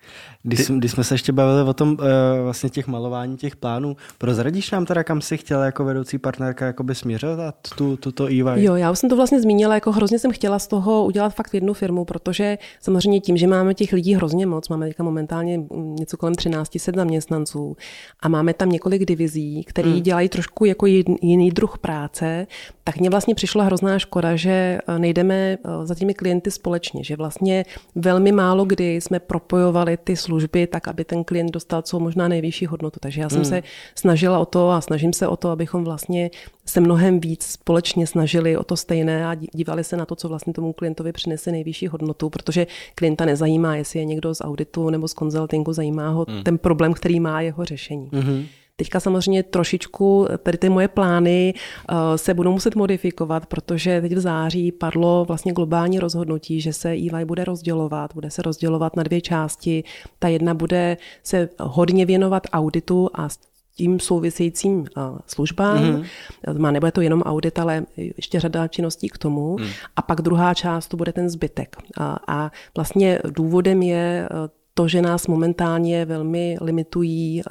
[0.42, 0.72] Když, Ty...
[0.72, 1.96] když jsme se ještě bavili o tom uh,
[2.42, 6.94] vlastně těch malování těch plánů, prozradíš nám teda, kam si chtěla jako vedoucí partnerka jakoby
[6.94, 8.42] směřovat tu, tuto EY?
[8.54, 11.54] Jo, já už jsem to vlastně zmínila, jako hrozně jsem chtěla z toho udělat fakt
[11.54, 16.16] jednu firmu, protože samozřejmě tím, že máme těch lidí hrozně moc, máme teďka momentálně něco
[16.16, 17.76] kolem 1300 zaměstnanců
[18.20, 20.02] a máme tam několik divizí, které hmm.
[20.02, 22.46] dělají trošku jako jiný druh práce,
[22.84, 27.16] tak mně vlastně přišla hrozná škoda, že eh, nejdeme eh, za těmi klienty společně, že
[27.16, 27.64] vlastně
[27.94, 32.66] velmi málo kdy jsme propojovali ty služby tak, aby ten klient dostal co možná nejvyšší
[32.66, 33.00] hodnotu.
[33.00, 33.44] Takže já jsem hmm.
[33.44, 33.62] se
[33.94, 36.30] snažila o to a snažím se o to, abychom vlastně
[36.66, 40.52] se mnohem víc společně snažili o to stejné a dívali se na to, co vlastně
[40.52, 45.14] tomu klientovi přinese nejvyšší hodnotu, protože klienta nezajímá, jestli je někdo z auditu nebo z
[45.14, 46.42] konzultingu, zajímá ho hmm.
[46.42, 48.10] ten problém, který má jeho řešení.
[48.12, 48.46] Hmm.
[48.80, 54.20] Teďka samozřejmě trošičku tady ty moje plány uh, se budou muset modifikovat, protože teď v
[54.20, 59.20] září padlo vlastně globální rozhodnutí, že se EY bude rozdělovat, bude se rozdělovat na dvě
[59.20, 59.84] části.
[60.18, 63.28] Ta jedna bude se hodně věnovat auditu a
[63.76, 64.86] tím souvisejícím uh,
[65.26, 65.78] službám.
[65.78, 66.58] Mm-hmm.
[66.58, 69.56] Má nebude to jenom audit, ale ještě řada činností k tomu.
[69.58, 69.66] Mm.
[69.96, 71.76] A pak druhá část to bude ten zbytek.
[71.98, 74.28] A, a vlastně důvodem je
[74.74, 77.42] to, že nás momentálně velmi limitují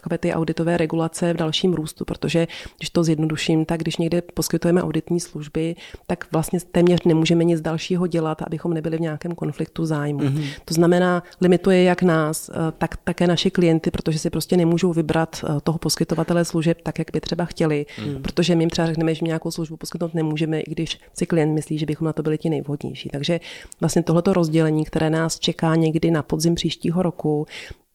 [0.00, 2.46] takové ty auditové regulace v dalším růstu, protože
[2.78, 8.06] když to zjednoduším, tak když někde poskytujeme auditní služby, tak vlastně téměř nemůžeme nic dalšího
[8.06, 10.20] dělat, abychom nebyli v nějakém konfliktu zájmu.
[10.20, 10.44] Mm-hmm.
[10.64, 15.44] To znamená, limituje jak nás, eh, tak také naše klienty, protože si prostě nemůžou vybrat
[15.44, 18.22] eh, toho poskytovatele služeb tak, jak by třeba chtěli, mm-hmm.
[18.22, 21.78] protože my jim třeba řekneme, že nějakou službu poskytnout nemůžeme, i když si klient myslí,
[21.78, 23.08] že bychom na to byli ti nejvhodnější.
[23.08, 23.40] Takže
[23.80, 27.46] vlastně tohleto rozdělení, které nás čeká někdy na podzim příštího roku,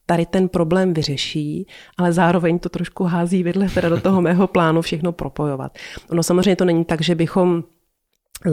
[0.06, 1.66] tady ten problém vyřeší,
[1.98, 5.78] ale zároveň to trošku hází vidle teda do toho mého plánu všechno propojovat.
[6.10, 7.64] Ono samozřejmě to není tak, že bychom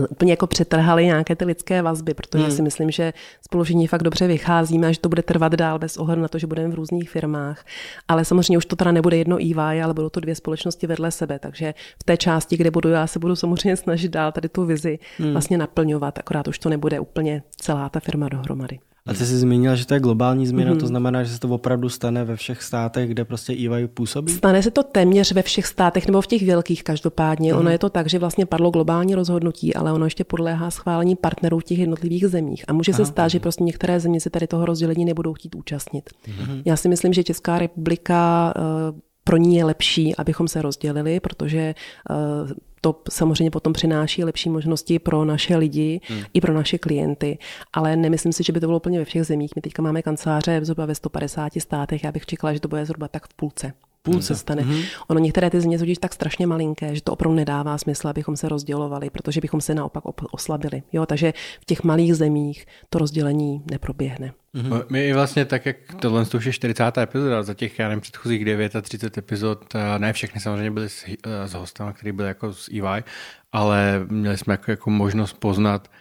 [0.10, 2.52] úplně jako přetrhali nějaké ty lidské vazby, protože hmm.
[2.52, 5.98] si myslím, že spolu všichni fakt dobře vycházíme a že to bude trvat dál bez
[5.98, 7.66] ohledu na to, že budeme v různých firmách.
[8.08, 11.40] Ale samozřejmě už to teda nebude jedno EY, ale budou to dvě společnosti vedle sebe,
[11.40, 15.00] takže v té části, kde budu já, se budu samozřejmě snažit dál tady tu vizi
[15.18, 15.32] hmm.
[15.32, 18.80] vlastně naplňovat, akorát už to nebude úplně celá ta firma dohromady.
[19.06, 20.80] A ty jsi zmínila, že to je globální změna, mm-hmm.
[20.80, 24.34] to znamená, že se to opravdu stane ve všech státech, kde prostě EY působí?
[24.34, 27.54] Stane se to téměř ve všech státech, nebo v těch velkých každopádně.
[27.54, 27.60] Mm-hmm.
[27.60, 31.60] Ono je to tak, že vlastně padlo globální rozhodnutí, ale ono ještě podléhá schválení partnerů
[31.60, 32.66] v těch jednotlivých zemích.
[32.68, 35.56] A může Aha, se stát, že prostě některé země se tady toho rozdělení nebudou chtít
[35.56, 36.10] účastnit.
[36.10, 36.62] Mm-hmm.
[36.66, 38.54] Já si myslím, že Česká republika
[38.92, 41.76] uh, pro ní je lepší, abychom se rozdělili, protože
[42.10, 46.24] uh, to samozřejmě potom přináší lepší možnosti pro naše lidi hmm.
[46.34, 47.38] i pro naše klienty,
[47.74, 49.52] ale nemyslím si, že by to bylo úplně ve všech zemích.
[49.56, 53.08] My teďka máme kanceláře zhruba ve 150 státech, já bych čekala, že to bude zhruba
[53.08, 54.62] tak v půlce půlce stane.
[54.62, 54.86] Mm-hmm.
[55.08, 58.50] Ono některé ty země jsou tak strašně malinké, že to opravdu nedává smysl, abychom se
[58.50, 60.84] rozdělovali, protože bychom se naopak oslabili.
[60.94, 64.34] Jo, takže v těch malých zemích to rozdělení neproběhne.
[64.56, 64.84] Mm-hmm.
[64.90, 66.98] My i vlastně tak, jak tohle už je 40.
[66.98, 71.06] epizoda, za těch, já nevím, předchozích 9 a 30 epizod, ne všechny samozřejmě byly s,
[71.46, 73.04] s hostama, který byl jako z EY,
[73.52, 75.92] ale měli jsme jako, jako možnost poznat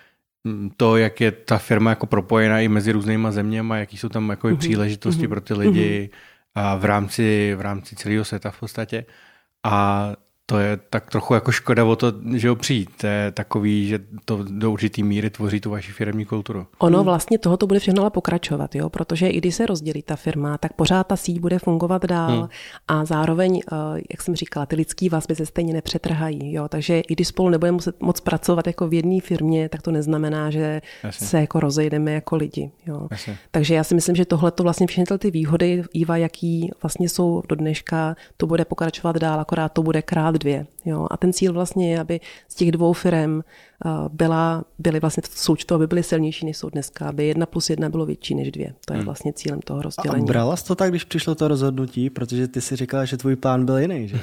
[0.44, 4.30] mm, to, jak je ta firma jako propojená i mezi různýma zeměma, jaký jsou tam
[4.30, 4.56] jako mm-hmm.
[4.56, 5.28] příležitosti mm-hmm.
[5.28, 6.29] pro ty lidi, mm-hmm
[6.78, 9.06] v rámci, v rámci celého světa v podstatě.
[9.64, 10.12] A
[10.50, 12.90] to je tak trochu jako škoda o to, že ho přijít.
[13.00, 16.66] To je takový, že to do určitý míry tvoří tu vaši firmní kulturu.
[16.78, 18.90] Ono vlastně toho to bude všechno ale pokračovat, jo?
[18.90, 22.48] protože i když se rozdělí ta firma, tak pořád ta síť bude fungovat dál hmm.
[22.88, 23.76] a zároveň, eh,
[24.10, 26.52] jak jsem říkala, ty lidský vazby se stejně nepřetrhají.
[26.52, 26.68] Jo?
[26.68, 30.50] Takže i když spolu nebudeme muset moc pracovat jako v jedné firmě, tak to neznamená,
[30.50, 31.26] že Jasně.
[31.26, 32.70] se jako rozejdeme jako lidi.
[32.86, 33.08] Jo?
[33.50, 37.42] Takže já si myslím, že tohle to vlastně všechny ty výhody, Iva, jaký vlastně jsou
[37.48, 40.66] do dneška, to bude pokračovat dál, akorát to bude krát dvě.
[40.84, 41.06] Jo?
[41.10, 45.74] A ten cíl vlastně je, aby z těch dvou firm eh, byla, byly vlastně součto,
[45.74, 48.74] aby byly silnější, než jsou dneska, aby jedna plus jedna bylo větší než dvě.
[48.84, 49.04] To je hmm.
[49.04, 50.24] vlastně cílem toho rozdělení.
[50.24, 53.36] A brala jsi to tak, když přišlo to rozhodnutí, protože ty si říkala, že tvůj
[53.36, 54.18] plán byl jiný, že?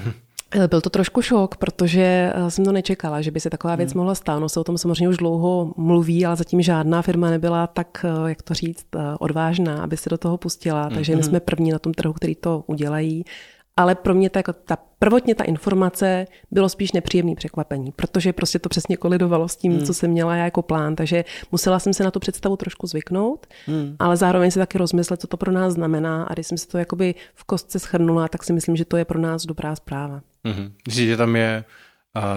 [0.52, 3.94] Eh, byl to trošku šok, protože eh, jsem to nečekala, že by se taková věc
[3.94, 4.00] hmm.
[4.00, 4.40] mohla stát.
[4.40, 8.42] No se o tom samozřejmě už dlouho mluví, ale zatím žádná firma nebyla tak, jak
[8.42, 8.86] to říct,
[9.20, 10.90] odvážná, aby se do toho pustila.
[10.90, 11.30] Takže my hmm.
[11.30, 13.26] jsme první na tom trhu, který to udělají
[13.78, 18.60] ale pro mě ta, jako ta prvotně ta informace bylo spíš nepříjemný překvapení, protože prostě
[18.60, 19.86] to přesně kolidovalo s tím, hmm.
[19.86, 23.48] co jsem měla já jako plán, takže musela jsem se na tu představu trošku zvyknout,
[23.66, 23.96] hmm.
[24.00, 26.78] ale zároveň si taky rozmyslet, co to pro nás znamená a když jsem si to
[26.78, 30.22] jakoby v kostce schrnula, tak si myslím, že to je pro nás dobrá zpráva.
[30.46, 30.72] Hmm.
[30.90, 31.64] Že tam je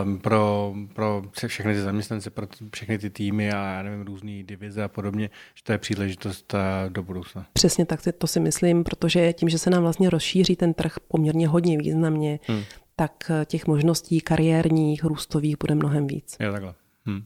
[0.05, 4.85] um, pro, pro všechny ty zaměstnance, pro všechny ty týmy a já nevím, různé divize
[4.85, 7.47] a podobně, že to je příležitost uh, do budoucna.
[7.53, 11.49] Přesně tak to si myslím, protože tím, že se nám vlastně rozšíří ten trh poměrně
[11.49, 12.62] hodně významně, hmm.
[12.97, 16.37] tak uh, těch možností kariérních, růstových bude mnohem víc.
[16.40, 16.75] Je takhle.
[17.07, 17.23] Hmm.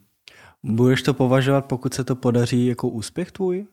[0.62, 3.66] Budeš to považovat, pokud se to podaří, jako úspěch tvůj?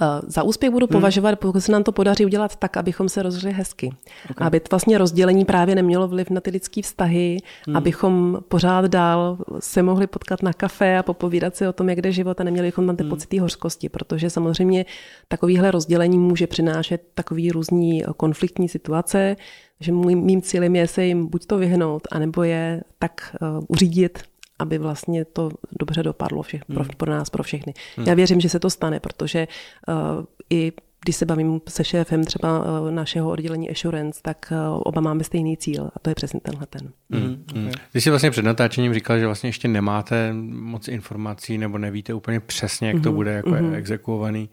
[0.00, 0.92] Eh, za úspěch budu hmm.
[0.92, 3.90] považovat, pokud se nám to podaří udělat tak, abychom se rozřeli hezky.
[4.30, 4.46] Okay.
[4.46, 7.76] Aby vlastně rozdělení právě nemělo vliv na ty lidské vztahy, hmm.
[7.76, 12.12] abychom pořád dál se mohli potkat na kafe a popovídat si o tom, jak jde
[12.12, 13.10] život a neměli bychom tam ty hmm.
[13.10, 14.84] pocity hořkosti, protože samozřejmě
[15.28, 19.36] takovýhle rozdělení může přinášet takový různý konfliktní situace,
[19.80, 24.18] že mým, mým cílem je se jim buď to vyhnout, anebo je tak uh, uřídit,
[24.58, 26.88] aby vlastně to dobře dopadlo všech, pro, hmm.
[26.96, 27.74] pro nás, pro všechny.
[27.96, 28.06] Hmm.
[28.06, 29.48] Já věřím, že se to stane, protože
[29.88, 30.72] uh, i
[31.04, 35.56] když se bavím se šéfem třeba uh, našeho oddělení Assurance, tak uh, oba máme stejný
[35.56, 36.92] cíl a to je přesně tenhle ten.
[37.10, 37.44] Hmm.
[37.54, 37.70] Hmm.
[37.92, 42.40] Ty jsi vlastně před natáčením říkal, že vlastně ještě nemáte moc informací nebo nevíte úplně
[42.40, 43.04] přesně, jak hmm.
[43.04, 43.74] to bude jako hmm.
[43.74, 44.50] exekuovaný.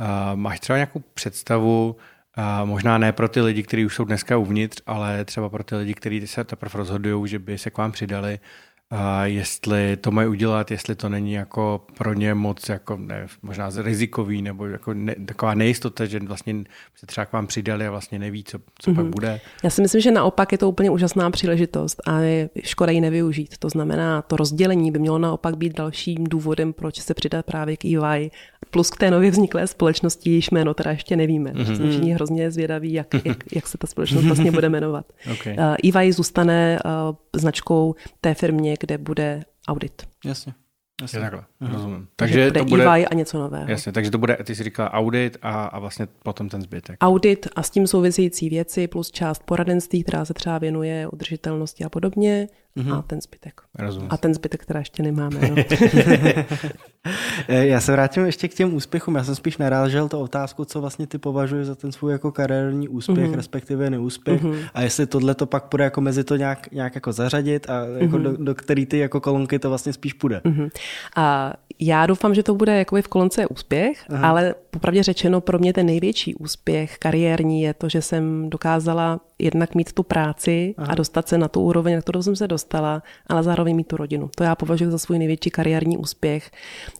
[0.00, 1.96] Uh, máš třeba nějakou představu,
[2.38, 5.76] uh, možná ne pro ty lidi, kteří už jsou dneska uvnitř, ale třeba pro ty
[5.76, 8.38] lidi, kteří se teprve rozhodují, že by se k vám přidali,
[8.90, 13.70] a jestli to mají udělat, jestli to není jako pro ně moc jako ne, možná
[13.76, 18.18] rizikový nebo jako ne, taková nejistota, že vlastně se třeba k vám přidali a vlastně
[18.18, 18.94] neví, co, co mm-hmm.
[18.94, 19.10] pak mhm.
[19.10, 19.40] bude.
[19.64, 23.58] Já si myslím, že naopak je to úplně úžasná příležitost a je škoda ji nevyužít.
[23.58, 27.84] To znamená, to rozdělení by mělo naopak být dalším důvodem, proč se přidat právě k
[27.84, 28.30] EY
[28.76, 31.50] plus k té nově vzniklé společnosti, jejíž jméno teda ještě nevíme.
[31.50, 31.76] Mm-hmm.
[31.76, 35.06] Jsme všichni hrozně zvědaví, jak, jak, jak se ta společnost vlastně bude jmenovat.
[35.32, 35.56] Okay.
[35.84, 40.02] Uh, EY zůstane uh, značkou té firmě, kde bude audit.
[40.24, 40.54] Jasně.
[41.02, 41.20] Jasně.
[41.20, 41.72] Takhle, uh-huh.
[41.72, 42.08] rozumím.
[42.16, 43.70] Takže, takže to bude EY a něco nového.
[43.70, 46.96] Jasně, takže to bude, ty jsi říkala audit a, a vlastně potom ten zbytek.
[47.00, 51.88] Audit a s tím související věci plus část poradenství, která se třeba věnuje udržitelnosti a
[51.88, 52.98] podobně mm-hmm.
[52.98, 53.60] a ten zbytek.
[53.74, 54.08] Rozumím.
[54.12, 55.40] A ten zbytek, která ještě nemáme.
[55.50, 55.56] No.
[57.48, 59.14] Já se vrátím ještě k těm úspěchům.
[59.14, 62.88] Já jsem spíš narážel to otázku, co vlastně ty považuješ za ten svůj jako kariérní
[62.88, 63.34] úspěch, mm-hmm.
[63.34, 64.42] respektive neúspěch.
[64.42, 64.68] Mm-hmm.
[64.74, 68.16] A jestli tohle to pak půjde jako mezi to nějak, nějak jako zařadit a jako
[68.16, 68.22] mm-hmm.
[68.22, 70.40] do, do který ty jako kolonky to vlastně spíš půjde.
[70.44, 70.70] Mm-hmm.
[71.16, 74.28] A já doufám, že to bude jakoby v kolonce úspěch, Aha.
[74.28, 79.74] ale popravdě řečeno pro mě ten největší úspěch kariérní je to, že jsem dokázala jednak
[79.74, 80.92] mít tu práci Aha.
[80.92, 83.96] a dostat se na tu úroveň, na kterou jsem se dostala, ale zároveň mít tu
[83.96, 84.30] rodinu.
[84.34, 86.50] To já považuji za svůj největší kariérní úspěch.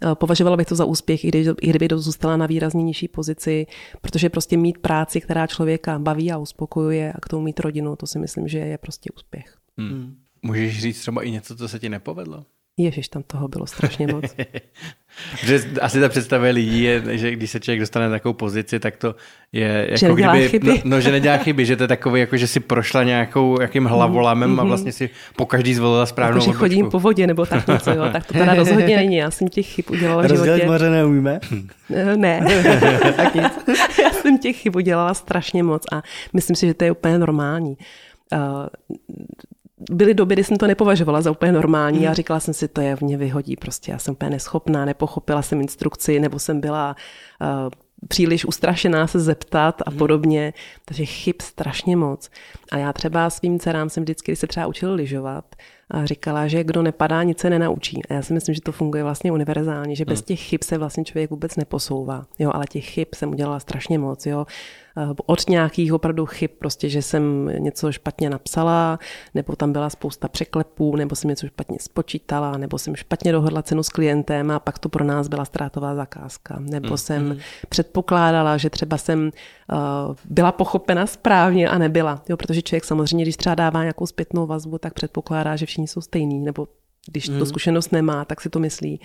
[0.03, 3.09] Eh, považovala bych to za úspěch, i, když, i kdyby to zůstala na výrazně nižší
[3.09, 3.67] pozici,
[4.01, 8.07] protože prostě mít práci, která člověka baví a uspokojuje a k tomu mít rodinu, to
[8.07, 9.57] si myslím, že je prostě úspěch.
[9.79, 10.17] Hmm.
[10.43, 12.45] Můžeš říct třeba i něco, co se ti nepovedlo?
[12.79, 14.25] Ježiš, tam toho bylo strašně moc.
[15.45, 18.97] že asi ta představa lidí je, že když se člověk dostane na takovou pozici, tak
[18.97, 19.15] to
[19.53, 20.69] je jako že nedělá kdyby, chyby.
[20.69, 23.85] No, no, že nedělá chyby, že to je takový, jako že si prošla nějakou, jakým
[23.85, 24.61] hlavolamem mm-hmm.
[24.61, 27.91] a vlastně si po každý zvolila správnou jako, že chodím po vodě nebo tak něco,
[27.91, 29.17] jo, tak to teda rozhodně není.
[29.17, 30.51] Já jsem těch chyb udělala v životě.
[30.51, 31.41] Rozdělit moře neumíme?
[31.95, 32.41] Eh, ne,
[33.17, 33.79] tak nic.
[34.03, 37.77] Já jsem těch chyb udělala strašně moc a myslím si, že to je úplně normální.
[38.33, 38.67] Uh,
[39.91, 42.09] byly doby, kdy jsem to nepovažovala za úplně normální mm.
[42.09, 43.93] a říkala jsem si, to je v mě vyhodí prostě.
[43.93, 46.97] Já jsem úplně neschopná, nepochopila jsem instrukci, nebo jsem byla
[47.41, 47.71] uh,
[48.09, 49.99] příliš ustrašená se zeptat a mhm.
[49.99, 50.53] podobně.
[50.85, 52.31] Takže chyb strašně moc.
[52.73, 55.45] A já třeba svým dcerám jsem vždycky, když se třeba učil lyžovat,
[55.91, 58.03] a říkala, že kdo nepadá, nic se nenaučí.
[58.11, 60.25] A já si myslím, že to funguje vlastně univerzálně, že bez hmm.
[60.25, 62.27] těch chyb se vlastně člověk vůbec neposouvá.
[62.39, 64.27] Jo, ale těch chyb jsem udělala strašně moc.
[64.27, 64.47] Jo.
[64.99, 68.99] Eh, od nějakých opravdu chyb, prostě, že jsem něco špatně napsala,
[69.35, 73.83] nebo tam byla spousta překlepů, nebo jsem něco špatně spočítala, nebo jsem špatně dohodla cenu
[73.83, 76.57] s klientem a pak to pro nás byla ztrátová zakázka.
[76.61, 76.97] Nebo mm.
[76.97, 77.39] jsem mm.
[77.69, 79.31] předpokládala, že třeba jsem
[79.73, 82.23] uh, byla pochopena správně a nebyla.
[82.29, 86.01] Jo, protože člověk samozřejmě, když třeba dává nějakou zpětnou vazbu, tak předpokládá, že všichni jsou
[86.01, 86.69] stejní, nebo
[87.07, 87.39] když mm.
[87.39, 89.01] tu zkušenost nemá, tak si to myslí.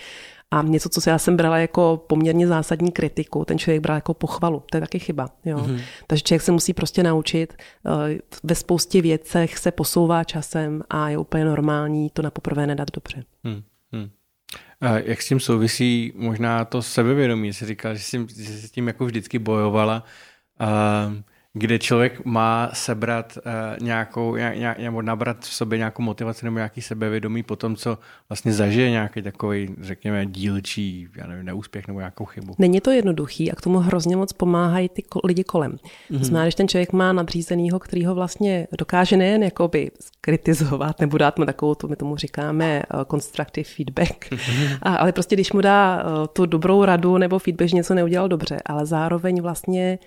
[0.52, 4.64] A něco, co já jsem brala jako poměrně zásadní kritiku, ten člověk bral jako pochvalu.
[4.72, 5.30] To je taky chyba.
[5.46, 5.58] Jo?
[5.58, 5.82] Mm-hmm.
[6.08, 7.54] Takže člověk se musí prostě naučit.
[7.86, 12.92] Eh, ve spoustě věcech se posouvá časem a je úplně normální to na poprvé nedat
[12.92, 13.24] dobře.
[13.44, 13.64] Hmm.
[13.92, 14.10] Hmm.
[14.82, 17.54] A jak s tím souvisí možná to sebevědomí?
[17.54, 20.04] Jsi říkal, že jsi, že jsi s tím jako vždycky bojovala.
[20.62, 21.14] Uh,
[21.54, 26.82] kde člověk má sebrat uh, nějakou, nějak, nebo nabrat v sobě nějakou motivaci nebo nějaký
[26.82, 27.98] sebevědomí po tom, co
[28.30, 32.56] vlastně zažije nějaký takový, řekněme, dílčí, já nevím, neúspěch nebo nějakou chybu.
[32.60, 35.72] Není to jednoduchý a k tomu hrozně moc pomáhají ty lidi kolem.
[35.72, 36.24] Mm-hmm.
[36.24, 41.40] Znamená, když ten člověk má nadřízenýho, který ho vlastně dokáže nejen jakoby kritizovat nebo dát
[41.40, 44.78] mu takovou, to my tomu říkáme uh, constructive feedback, mm-hmm.
[44.82, 48.28] a, ale prostě když mu dá uh, tu dobrou radu nebo feedback, že něco neudělal
[48.28, 50.00] dobře, ale zároveň vlastně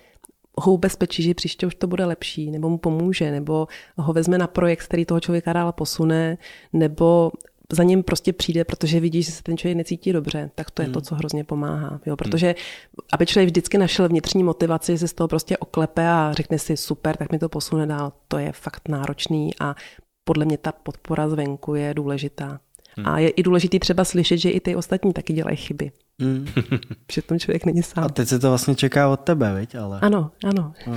[0.57, 4.47] ho ubezpečí, že příště už to bude lepší, nebo mu pomůže, nebo ho vezme na
[4.47, 6.37] projekt, který toho člověka dál posune,
[6.73, 7.31] nebo
[7.71, 10.85] za ním prostě přijde, protože vidí, že se ten člověk necítí dobře, tak to je
[10.85, 10.93] hmm.
[10.93, 11.99] to, co hrozně pomáhá.
[12.05, 12.15] Jo?
[12.15, 12.55] Protože
[13.13, 16.77] aby člověk vždycky našel vnitřní motivaci, že se z toho prostě oklepe a řekne si
[16.77, 19.75] super, tak mi to posune dál, to je fakt náročný a
[20.23, 22.59] podle mě ta podpora zvenku je důležitá.
[22.97, 23.07] Hmm.
[23.07, 25.91] A je i důležitý třeba slyšet, že i ty ostatní taky dělají chyby.
[26.19, 26.45] Mm.
[27.11, 28.03] že tom člověk není sám.
[28.03, 29.75] A teď se to vlastně čeká od tebe, viď?
[29.75, 29.99] Ale...
[29.99, 30.73] Ano, ano.
[30.87, 30.93] No,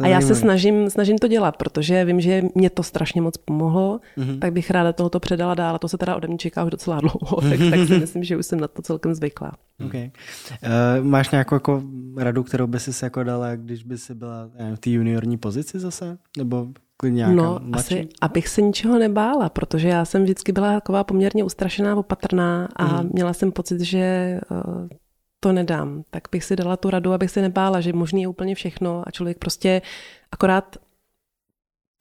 [0.02, 4.00] a já se snažím, snažím to dělat, protože vím, že mě to strašně moc pomohlo,
[4.18, 4.38] mm-hmm.
[4.38, 5.74] tak bych ráda tohoto předala dál.
[5.74, 8.36] A to se teda ode mě čeká už docela dlouho, tak, tak si myslím, že
[8.36, 9.52] už jsem na to celkem zvyklá.
[9.86, 10.10] Okay.
[11.00, 11.82] Uh, máš nějakou jako
[12.16, 16.18] radu, kterou by si jako dala, když by si byla v té juniorní pozici zase?
[16.38, 16.66] Nebo
[17.08, 17.94] nějaká No, mladší?
[17.94, 23.02] asi, abych se ničeho nebála, protože já jsem vždycky byla taková poměrně ustrašená, opatrná a
[23.02, 23.10] mm.
[23.12, 24.88] měla jsem pocit, že uh,
[25.40, 26.02] to nedám.
[26.10, 29.10] Tak bych si dala tu radu, abych se nebála, že možný je úplně všechno a
[29.10, 29.82] člověk prostě
[30.32, 30.76] akorát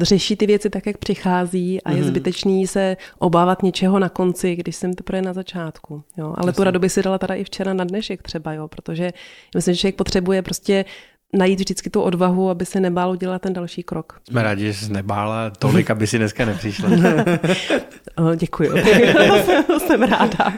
[0.01, 4.55] řeší ty věci tak, jak přichází a je mm zbytečný se obávat něčeho na konci,
[4.55, 6.03] když jsem teprve na začátku.
[6.17, 6.25] Jo.
[6.25, 6.53] Ale Jasně.
[6.53, 9.11] tu radu bych si dala teda i včera na dnešek třeba, jo, protože
[9.55, 10.85] myslím, že člověk potřebuje prostě
[11.33, 14.21] najít vždycky tu odvahu, aby se nebál udělat ten další krok.
[14.29, 16.89] Jsme rádi, že jsi nebála tolik, aby si dneska nepřišla.
[18.35, 18.69] Děkuji.
[19.87, 20.53] Jsem ráda.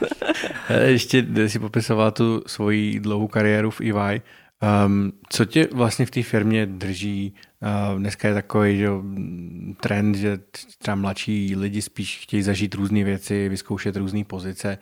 [0.85, 4.21] Ještě si popisovala tu svoji dlouhou kariéru v EY.
[4.85, 7.33] Um, co tě vlastně v té firmě drží?
[7.61, 8.87] Uh, dneska je takový že,
[9.81, 10.39] trend, že
[10.77, 14.77] třeba mladší lidi spíš chtějí zažít různé věci, vyzkoušet různé pozice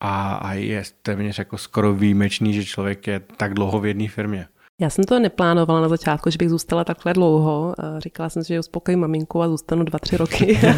[0.00, 4.46] a, a je téměř jako skoro výjimečný, že člověk je tak dlouho v jedné firmě.
[4.82, 7.74] Já jsem to neplánovala na začátku, že bych zůstala takhle dlouho.
[7.98, 10.58] Říkala jsem si, že uspokojím maminku a zůstanu dva, tři roky.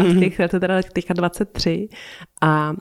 [0.00, 1.88] a těch to teda teďka 23.
[2.40, 2.72] A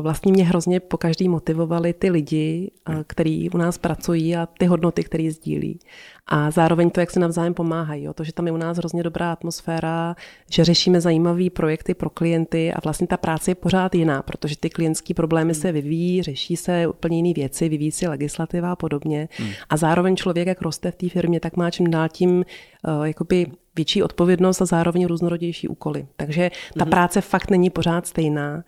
[0.00, 2.70] vlastně mě hrozně po každý motivovali ty lidi,
[3.06, 5.78] kteří u nás pracují a ty hodnoty, které sdílí.
[6.26, 8.04] A zároveň to, jak se navzájem pomáhají.
[8.04, 8.14] Jo.
[8.14, 10.16] To, že tam je u nás hrozně dobrá atmosféra,
[10.50, 14.70] že řešíme zajímavé projekty pro klienty a vlastně ta práce je pořád jiná, protože ty
[14.70, 19.28] klientské problémy se vyvíjí, řeší se úplně jiné věci, vyvíjí se legislativa a podobně.
[19.38, 19.50] Hmm.
[19.70, 23.46] A zároveň člověk, jak roste v té firmě, tak má čím dál tím uh, jakoby
[23.76, 26.06] větší odpovědnost a zároveň různorodější úkoly.
[26.16, 26.90] Takže ta hmm.
[26.90, 28.64] práce fakt není pořád stejná.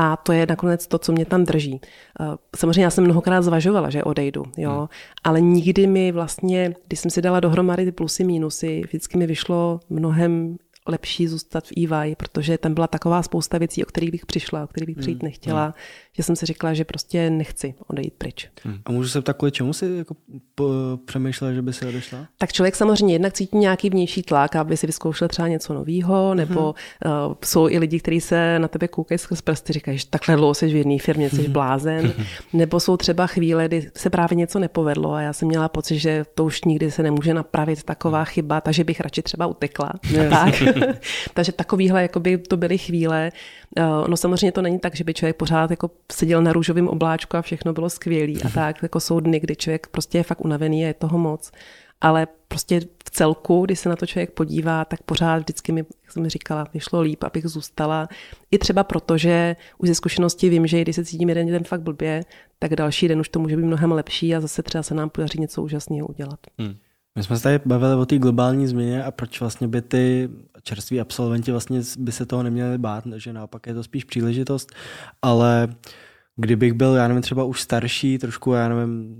[0.00, 1.80] A to je nakonec to, co mě tam drží.
[2.20, 2.24] Eh,
[2.56, 4.88] samozřejmě já jsem mnohokrát zvažovala, že odejdu, jo, hmm.
[5.24, 9.80] ale nikdy mi vlastně, když jsem si dala dohromady ty plusy, mínusy, vždycky mi vyšlo
[9.90, 10.56] mnohem
[10.88, 14.66] lepší zůstat v EY, protože tam byla taková spousta věcí, o kterých bych přišla, o
[14.66, 15.72] kterých bych přijít hmm, nechtěla, hmm.
[16.16, 18.48] že jsem si řekla, že prostě nechci odejít pryč.
[18.64, 18.78] Hmm.
[18.84, 20.16] A můžu se takhle čemu si jako
[21.04, 22.26] přemýšlela, že by si odešla?
[22.38, 26.74] Tak člověk samozřejmě jednak cítí nějaký vnější tlak, aby si vyzkoušel třeba něco nového, nebo
[27.04, 27.28] hmm.
[27.28, 30.54] uh, jsou i lidi, kteří se na tebe koukají skrz prsty, říkají, že takhle dlouho
[30.54, 31.52] jsi v jedné firmě, jsi hmm.
[31.52, 32.12] blázen,
[32.52, 36.24] nebo jsou třeba chvíle, kdy se právě něco nepovedlo a já jsem měla pocit, že
[36.34, 39.92] to už nikdy se nemůže napravit taková chyba, takže bych radši třeba utekla.
[40.10, 40.30] Yes.
[40.30, 40.54] Tak.
[41.34, 43.32] Takže takovýhle jakoby to byly chvíle.
[43.76, 47.36] Eh, no samozřejmě to není tak, že by člověk pořád jako seděl na růžovém obláčku
[47.36, 48.82] a všechno bylo skvělé a tak.
[48.82, 51.50] Jako jsou dny, kdy člověk prostě je fakt unavený a je toho moc.
[52.00, 56.12] Ale prostě v celku, když se na to člověk podívá, tak pořád vždycky mi, jak
[56.12, 58.08] jsem říkala, vyšlo líp, abych zůstala.
[58.50, 61.82] I třeba proto, že už ze zkušenosti vím, že když se cítím jeden den fakt
[61.82, 62.24] blbě,
[62.58, 65.40] tak další den už to může být mnohem lepší a zase třeba se nám podaří
[65.40, 66.38] něco úžasného udělat.
[66.58, 66.76] Hmm.
[67.18, 70.28] My jsme se tady bavili o té globální změně a proč vlastně by ty
[70.62, 74.72] čerství absolventi vlastně by se toho neměli bát, že naopak je to spíš příležitost,
[75.22, 75.68] ale
[76.36, 79.16] kdybych byl, já nevím, třeba už starší, trošku, já nevím,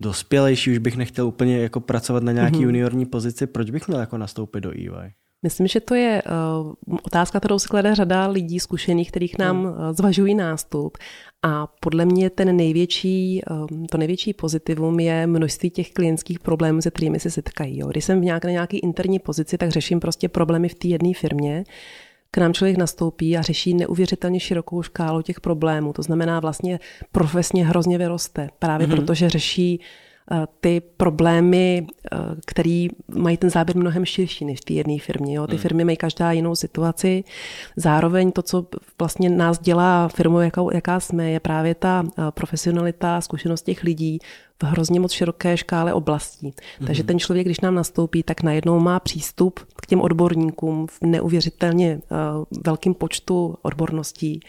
[0.00, 2.62] dospělejší, už bych nechtěl úplně jako pracovat na nějaký mm-hmm.
[2.62, 5.12] juniorní pozici, proč bych měl jako nastoupit do EY?
[5.42, 9.72] Myslím, že to je uh, otázka, kterou si klade řada lidí zkušených, kterých nám uh,
[9.92, 10.98] zvažují nástup.
[11.42, 16.90] A podle mě ten největší, um, to největší pozitivum je množství těch klientských problémů, se
[16.90, 17.78] kterými se setkají.
[17.78, 17.88] Jo.
[17.88, 21.64] Když jsem v nějaké, nějaké interní pozici, tak řeším prostě problémy v té jedné firmě.
[22.30, 25.92] K nám člověk nastoupí a řeší neuvěřitelně širokou škálu těch problémů.
[25.92, 26.80] To znamená vlastně
[27.12, 28.96] profesně hrozně vyroste, právě mm-hmm.
[28.96, 29.80] protože řeší
[30.60, 32.16] ty problémy, eh,
[32.46, 35.36] které mají ten záběr mnohem širší než v té jedné firmě.
[35.36, 35.46] Jo.
[35.46, 35.62] Ty hmm.
[35.62, 37.24] firmy mají každá jinou situaci.
[37.76, 38.66] Zároveň to, co
[38.98, 44.18] vlastně nás dělá firmou, jaká, jaká jsme, je právě ta eh, profesionalita, zkušenost těch lidí,
[44.62, 46.50] v hrozně moc široké škále oblastí.
[46.50, 46.86] Mm-hmm.
[46.86, 52.00] Takže ten člověk, když nám nastoupí, tak najednou má přístup k těm odborníkům v neuvěřitelně
[52.10, 54.40] uh, velkým počtu odborností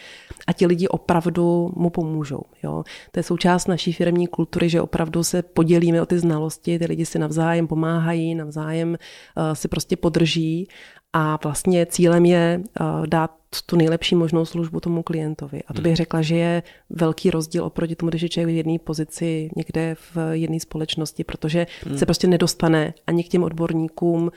[0.48, 2.42] a ti lidi opravdu mu pomůžou.
[2.64, 2.84] Jo?
[3.12, 7.06] To je součást naší firmní kultury, že opravdu se podělíme o ty znalosti, ty lidi
[7.06, 10.68] si navzájem pomáhají, navzájem uh, si prostě podrží
[11.14, 13.32] a vlastně cílem je uh, dát
[13.66, 15.62] tu nejlepší možnou službu tomu klientovi.
[15.68, 15.96] A to bych hmm.
[15.96, 20.18] řekla, že je velký rozdíl oproti tomu, když je člověk v jedné pozici někde v
[20.32, 21.98] jedné společnosti, protože hmm.
[21.98, 24.32] se prostě nedostane ani k těm odborníkům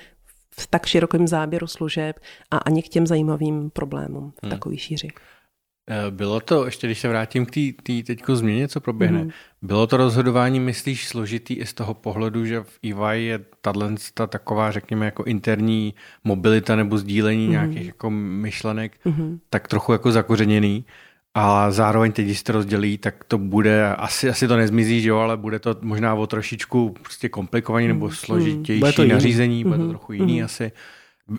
[0.61, 2.17] v tak širokém záběru služeb
[2.51, 4.51] a ani k těm zajímavým problémům v hmm.
[4.51, 5.09] takové šíři.
[5.88, 7.51] Eh, bylo to, ještě když se vrátím k
[7.83, 9.33] té teďko změně, co proběhne, mm-hmm.
[9.62, 14.70] bylo to rozhodování, myslíš, složitý i z toho pohledu, že v EY je tato taková,
[14.70, 15.94] řekněme, jako interní
[16.25, 17.51] mobilita nebo sdílení mm-hmm.
[17.51, 19.38] nějakých jako myšlenek, mm-hmm.
[19.51, 20.85] tak trochu jako zakořeněný.
[21.35, 25.09] A zároveň teď, když se to rozdělí, tak to bude, asi, asi to nezmizí, že
[25.09, 28.14] jo, ale bude to možná o trošičku prostě komplikovaný nebo mhm.
[28.14, 29.64] složitější bude to nařízení, jiný.
[29.64, 29.90] bude to mhm.
[29.90, 30.44] trochu jiný mm-hmm.
[30.44, 30.73] asi.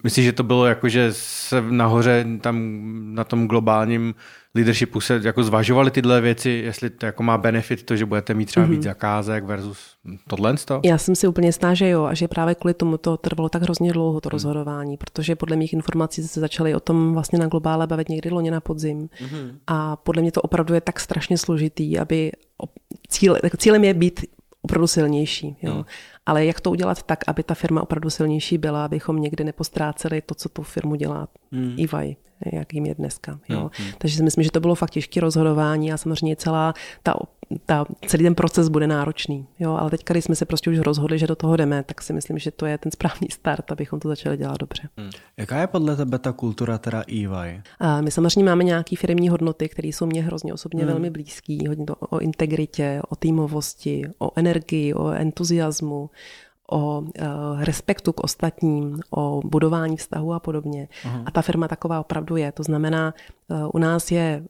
[0.04, 2.84] Myslím, že to bylo jako, že se nahoře tam
[3.16, 4.16] na tom globálním
[4.56, 8.46] leadershipu se jako zvažovali tyhle věci, jestli to jako má benefit to, že budete mít
[8.46, 8.70] třeba mm-hmm.
[8.70, 9.80] víc zakázek versus
[10.28, 10.56] tohle?
[10.84, 13.62] Já jsem si úplně jistá, že jo, a že právě kvůli tomu to trvalo tak
[13.62, 14.32] hrozně dlouho, to mm.
[14.32, 18.52] rozhodování, protože podle mých informací se začaly o tom vlastně na globále bavit někdy loni
[18.52, 19.08] na podzim.
[19.08, 19.56] Mm-hmm.
[19.68, 22.32] A podle mě to opravdu je tak strašně složitý, aby
[23.10, 24.26] cíl, cílem je být
[24.62, 25.58] opravdu silnější.
[25.62, 25.76] Jo.
[25.76, 25.84] Mm.
[26.26, 30.36] Ale jak to udělat tak, aby ta firma opravdu silnější byla, abychom někdy nepostráceli to,
[30.36, 31.76] co tu firmu dělá mm.
[31.80, 32.16] EY,
[32.54, 33.40] jak jim je dneska.
[33.50, 33.72] Jo.
[33.80, 33.86] Mm.
[33.98, 37.14] Takže si myslím, že to bylo fakt těžké rozhodování a samozřejmě celá ta
[37.66, 39.48] ta, celý ten proces bude náročný.
[39.60, 39.78] Jo?
[39.80, 42.40] Ale teď, když jsme se prostě už rozhodli, že do toho jdeme, tak si myslím,
[42.40, 44.90] že to je ten správný start, abychom to začali dělat dobře.
[44.98, 45.10] Hmm.
[45.38, 47.62] Jaká je podle tebe ta kultura teda EY?
[47.80, 50.92] A my samozřejmě máme nějaké firmní hodnoty, které jsou mě hrozně osobně hmm.
[50.92, 51.58] velmi blízké.
[51.68, 56.10] Hodně to o integritě, o týmovosti, o energii, o entuziasmu,
[56.72, 57.08] o uh,
[57.64, 60.88] respektu k ostatním, o budování vztahu a podobně.
[61.04, 61.24] Uh-huh.
[61.26, 62.52] A ta firma taková opravdu je.
[62.52, 63.14] To znamená,
[63.48, 64.44] uh, u nás je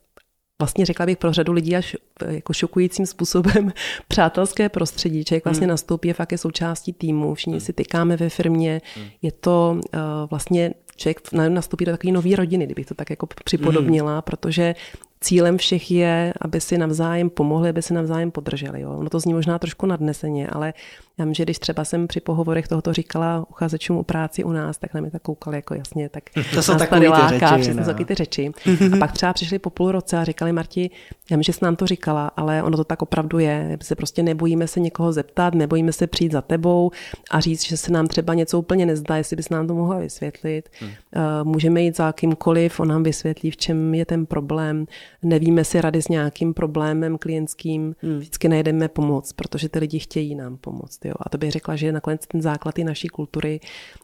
[0.59, 1.95] vlastně řekla bych pro řadu lidí až
[2.27, 3.73] jako šokujícím způsobem
[4.07, 5.25] přátelské prostředí.
[5.25, 5.69] Člověk vlastně hmm.
[5.69, 7.59] nastoupí, je fakt je součástí týmu, všichni hmm.
[7.59, 9.05] si tykáme ve firmě, hmm.
[9.21, 9.99] je to uh,
[10.29, 14.21] vlastně člověk nastoupí do takové nové rodiny, kdybych to tak jako připodobnila, hmm.
[14.21, 14.75] protože
[15.21, 18.81] cílem všech je, aby si navzájem pomohli, aby si navzájem podrželi.
[18.81, 18.91] Jo.
[18.91, 20.73] Ono to zní možná trošku nadneseně, ale
[21.17, 24.77] já vím, že když třeba jsem při pohovorech tohoto říkala uchazečům o práci u nás,
[24.77, 26.23] tak na mě tak koukali jako jasně, tak
[26.53, 27.55] to jsou takové ty řeči.
[27.61, 28.05] Přesně no.
[28.05, 28.51] ty řeči.
[28.93, 30.89] A pak třeba přišli po půl roce a říkali, Marti,
[31.31, 33.77] já vím, že jsi nám to říkala, ale ono to tak opravdu je.
[33.81, 36.91] Se prostě nebojíme se někoho zeptat, nebojíme se přijít za tebou
[37.31, 40.69] a říct, že se nám třeba něco úplně nezdá, jestli bys nám to mohla vysvětlit.
[40.79, 40.89] Hmm.
[41.15, 44.85] Eh, můžeme jít za kýmkoliv, on nám vysvětlí, v čem je ten problém.
[45.23, 48.17] Nevíme si rady s nějakým problémem klientským, hmm.
[48.17, 51.04] vždycky najdeme pomoc, protože ty lidi chtějí nám pomoct.
[51.05, 51.13] Jo.
[51.19, 53.59] A to bych řekla, že nakonec ten základ i naší kultury,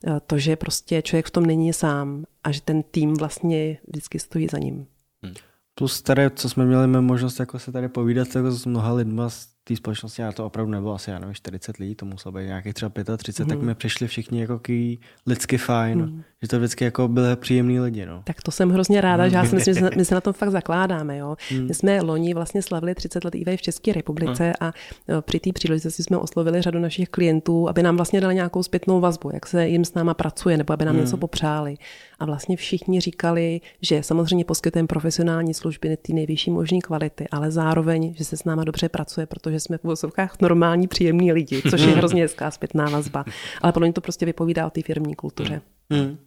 [0.08, 4.20] eh, to, že prostě člověk v tom není sám a že ten tým vlastně vždycky
[4.20, 4.88] stojí za ním.
[5.24, 5.34] Hmm.
[5.76, 9.48] Plus tady, co jsme měli možnost jako se tady povídat jako s mnoha lidma z
[9.64, 12.74] té společnosti, a to opravdu nebylo asi, já nevím, 40 lidí, to muselo být nějakých
[12.74, 13.50] třeba 35, mm.
[13.50, 16.24] tak mi přišli všichni jako ký lidsky fajn, mm.
[16.42, 18.06] že to vždycky jako byly příjemní lidi.
[18.06, 18.22] No.
[18.24, 19.30] Tak to jsem hrozně ráda, mm.
[19.30, 21.18] že já si myslím, že my se na tom fakt zakládáme.
[21.18, 21.36] Jo.
[21.52, 21.68] Mm.
[21.68, 24.54] My jsme loni vlastně slavili 30 let EVA v České republice mm.
[24.60, 24.74] a
[25.10, 29.00] e, při té příležitosti jsme oslovili řadu našich klientů, aby nám vlastně dali nějakou zpětnou
[29.00, 31.02] vazbu, jak se jim s náma pracuje, nebo aby nám mm.
[31.02, 31.78] něco popřáli.
[32.20, 38.14] A vlastně všichni říkali, že samozřejmě poskytujeme profesionální služby ty nejvyšší možné kvality, ale zároveň,
[38.18, 41.88] že se s náma dobře pracuje, protože jsme v vozovkách normální, příjemní lidi, což je
[41.88, 43.26] hrozně hezká zpětná vazba.
[43.62, 45.62] Ale podle mě to prostě vypovídá o té firmní kultuře.
[45.92, 46.18] Hmm.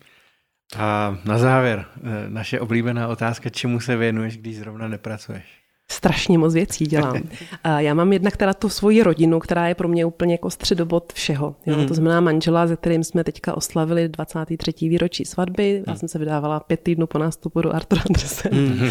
[0.76, 5.63] A na závěr, eh, naše oblíbená otázka, čemu se věnuješ, když zrovna nepracuješ?
[5.90, 7.23] Strašně moc věcí dělám.
[7.64, 11.12] A já mám jednak teda tu svoji rodinu, která je pro mě úplně jako středobod
[11.12, 11.57] všeho.
[11.66, 11.77] Jo?
[11.77, 11.88] Mm.
[11.88, 14.73] To znamená manžela, se kterým jsme teďka oslavili 23.
[14.88, 15.83] výročí svatby.
[15.87, 18.55] Já jsem se vydávala pět týdnů po nástupu do Artura Andresen.
[18.55, 18.90] Mm.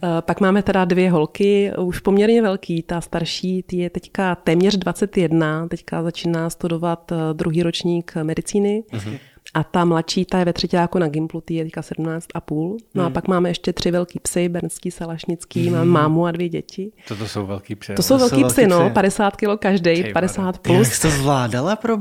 [0.20, 2.82] Pak máme teda dvě holky, už poměrně velký.
[2.82, 8.82] Ta starší ty je teďka téměř 21, teďka začíná studovat eh, druhý ročník medicíny.
[8.92, 9.16] Mm.
[9.54, 12.76] A ta mladší, ta je ve třetíku na Gimplu, ty je teďka 17 a půl.
[12.94, 13.06] No hmm.
[13.06, 15.76] a pak máme ještě tři velký psy, Bernský, Salašnický, hmm.
[15.76, 16.92] mám mámu a dvě děti.
[17.08, 17.94] To, to jsou velký psy.
[17.94, 18.94] To jsou velký jsou psy, no, psy.
[18.94, 20.78] 50 kilo každý, 50 plus.
[20.78, 21.96] Jak jsi to zvládala, pro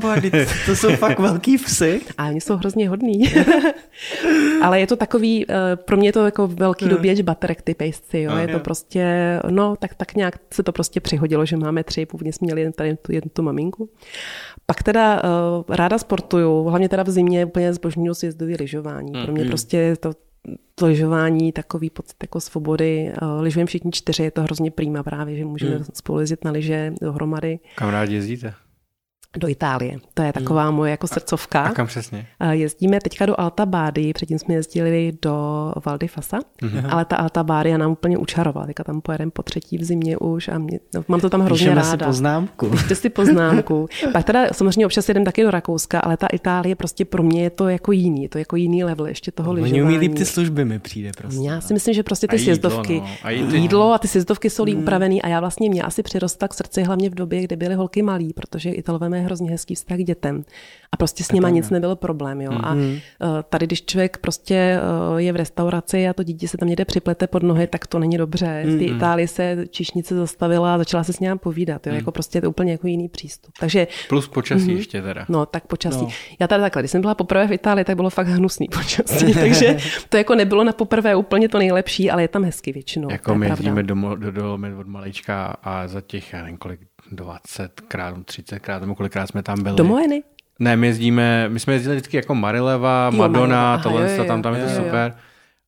[0.65, 2.01] to jsou fakt velký psy.
[2.17, 3.33] A oni jsou hrozně hodní.
[4.61, 6.95] Ale je to takový, eh, pro mě je to jako velký hmm.
[6.95, 8.37] doběč baterek ty pejsci, jo.
[8.37, 9.05] Je to prostě,
[9.49, 12.97] no, tak, tak nějak se to prostě přihodilo, že máme tři, původně jsme měli tady
[12.97, 13.89] tu jednu tu maminku.
[14.65, 19.11] Pak teda uh, ráda sportuju, hlavně teda v zimě úplně zbožňuju sjezdový lyžování.
[19.11, 19.49] Pro mě mm.
[19.49, 20.13] prostě to,
[20.75, 23.13] to lyžování takový pocit jako svobody.
[23.21, 25.85] Uh, lyžujeme všichni čtyři, je to hrozně prýma právě, že můžeme mm.
[25.93, 27.59] spolu jezdit na lyže dohromady.
[27.75, 28.53] Kam rádi jezdíte?
[29.37, 29.97] Do Itálie.
[30.13, 30.75] To je taková hmm.
[30.75, 31.61] moje jako srdcovka.
[31.61, 32.27] A kam přesně?
[32.51, 35.33] Jezdíme teďka do Alta Bády, předtím jsme jezdili do
[35.85, 36.85] Val di Fasa, hmm.
[36.89, 38.67] ale ta Alta Bádia nám úplně učarovala.
[38.67, 41.65] Teďka tam pojedeme po třetí v zimě už a mě, no, mám to tam hrozně
[41.65, 42.05] Píšeme ráda.
[42.05, 42.69] si poznámku.
[42.71, 43.87] Píšte si poznámku.
[44.13, 47.49] Pak teda samozřejmě občas jedem taky do Rakouska, ale ta Itálie prostě pro mě je
[47.49, 49.81] to jako jiný, je to jako jiný level ještě toho no, lyžování.
[49.81, 51.47] Oni umí líp ty služby mi přijde prostě.
[51.47, 53.15] Já si myslím, že prostě ty a sjezdovky, jídlo, no.
[53.23, 54.83] a jídlo, jídlo a ty sjezdovky jsou líp hmm.
[54.83, 58.01] upravený a já vlastně mě asi přirostla k srdci hlavně v době, kdy byly holky
[58.01, 60.43] malí, protože Italové mají hrozně hezký vztah k dětem.
[60.91, 62.41] A prostě s nima nic nebyl problém.
[62.41, 62.51] Jo?
[62.51, 62.65] Mm-hmm.
[62.65, 62.97] A mhm.
[63.21, 66.85] eh, tady, když člověk prostě eh, je v restauraci a to dítě se tam někde
[66.85, 68.63] připlete pod nohy, tak to není dobře.
[68.65, 68.95] V té mm-hmm.
[68.95, 71.87] Itálii se čišnice zastavila a začala se s ním povídat.
[71.87, 71.93] Jo?
[71.93, 71.97] Mm.
[71.97, 73.53] Jako prostě je to úplně jako jiný přístup.
[73.59, 74.77] Takže, Plus počasí mm-hmm.
[74.77, 75.25] ještě teda.
[75.29, 76.01] No, tak počasí.
[76.01, 76.09] No.
[76.39, 79.33] Já tady takhle, když jsem byla poprvé v Itálii, tak bylo fakt hnusný počasí.
[79.33, 79.77] takže
[80.09, 83.11] to jako nebylo na poprvé úplně to nejlepší, ale je tam hezky většinou.
[83.11, 86.79] Jako my jezdíme do, do, do, od malička a za těch, já nevím kolik,
[87.11, 89.75] 20 krát, 30 krát, nebo kolikrát jsme tam byli.
[89.75, 90.23] Do Moeny?
[90.59, 94.23] Ne, my jezdíme, my jsme jezdili vždycky jako Marileva, jo, Madonna, Aha, tohle, jo, jo,
[94.23, 95.13] tam, tam je to jo, super.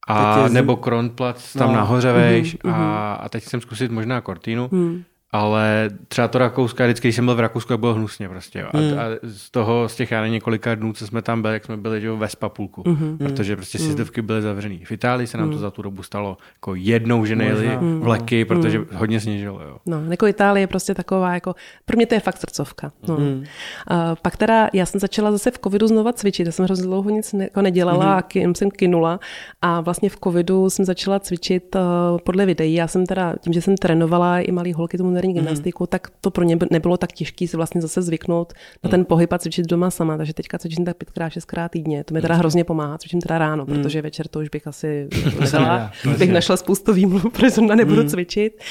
[0.07, 1.75] A nebo Kronplatz tam no.
[1.75, 4.69] nahoře vejš uh-huh, a, a teď chcem zkusit možná Cortinu.
[4.71, 8.63] Hmm ale třeba to Rakouska, vždycky, když jsem byl v Rakousku, bylo hnusně prostě.
[8.63, 8.99] A, mm.
[8.99, 12.01] a z toho, z těch já několika dnů, co jsme tam byli, jak jsme byli
[12.01, 13.17] že, ve Spapulku, mm-hmm.
[13.17, 13.85] protože prostě mm.
[13.85, 14.85] sjezdovky byly zavřený.
[14.85, 15.53] V Itálii se nám mm.
[15.53, 17.99] to za tu dobu stalo jako jednou, že nejeli mm.
[17.99, 18.85] vleky, protože mm.
[18.93, 19.61] hodně sněžilo.
[19.61, 19.77] Jo.
[19.85, 21.55] No, jako Itálie je prostě taková, jako,
[21.85, 22.91] pro mě to je fakt srdcovka.
[23.07, 23.17] No.
[23.17, 23.43] Mm.
[23.87, 27.09] A pak teda, já jsem začala zase v covidu znova cvičit, já jsem hrozně dlouho
[27.09, 28.11] nic ne, jako nedělala mm.
[28.11, 29.19] a kin, jsem kinula
[29.61, 31.81] a vlastně v covidu jsem začala cvičit uh,
[32.17, 32.73] podle videí.
[32.73, 35.45] Já jsem teda, tím, že jsem trénovala i malý holky tomu moderní mhm.
[35.45, 35.87] gymnastiku, mm.
[35.87, 38.53] tak to pro ně nebylo tak těžké si vlastně zase zvyknout
[38.83, 40.17] na ten pohyb a cvičit doma sama.
[40.17, 42.03] Takže teďka cvičím tak pětkrát, šestkrát týdně.
[42.03, 42.97] To mi teda hrozně pomáhá.
[42.97, 43.73] Cvičím teda ráno, mm.
[43.73, 45.07] protože večer to už bych asi
[45.39, 45.91] nedala.
[46.17, 48.09] bych našla spoustu výmluv, protože zrovna nebudu mm.
[48.09, 48.61] cvičit.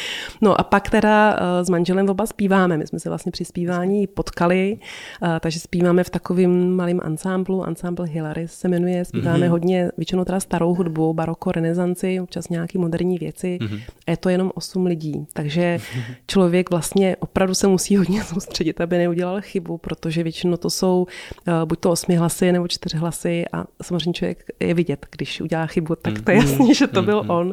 [0.40, 2.78] No a pak teda uh, s manželem oba zpíváme.
[2.78, 4.78] My jsme se vlastně při zpívání potkali,
[5.22, 7.64] uh, takže zpíváme v takovém malém ansámblu.
[7.64, 9.04] Ansámbl Hilaris se jmenuje.
[9.04, 9.50] Zpíváme mm-hmm.
[9.50, 13.58] hodně, většinou teda starou hudbu, baroko, renesanci, občas nějaký moderní věci.
[13.60, 13.80] Mm-hmm.
[14.06, 15.26] A je to jenom osm lidí.
[15.32, 15.78] Takže
[16.26, 16.39] člověk
[16.70, 21.06] vlastně opravdu se musí hodně soustředit, aby neudělal chybu, protože většinou to jsou
[21.48, 25.66] uh, buď to osmi hlasy nebo čtyři hlasy a samozřejmě člověk je vidět, když udělá
[25.66, 26.50] chybu, tak to je mm-hmm.
[26.50, 27.38] jasný, že to byl mm-hmm.
[27.38, 27.52] on.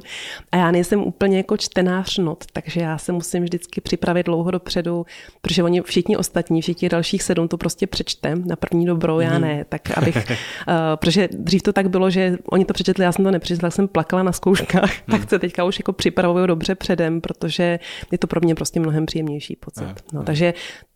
[0.51, 5.05] A já nejsem úplně jako čtenář not, takže já se musím vždycky připravit dlouho dopředu,
[5.41, 9.41] protože oni všichni ostatní, všichni dalších sedm to prostě přečtem na první dobro, já mm-hmm.
[9.41, 13.25] ne, tak abych, uh, protože dřív to tak bylo, že oni to přečetli, já jsem
[13.25, 17.79] to nepřečetla, jsem plakala na zkouškách, tak se teďka už jako připravuju dobře předem, protože
[18.11, 20.03] je to pro mě prostě mnohem příjemnější pocit.
[20.13, 20.53] No, takže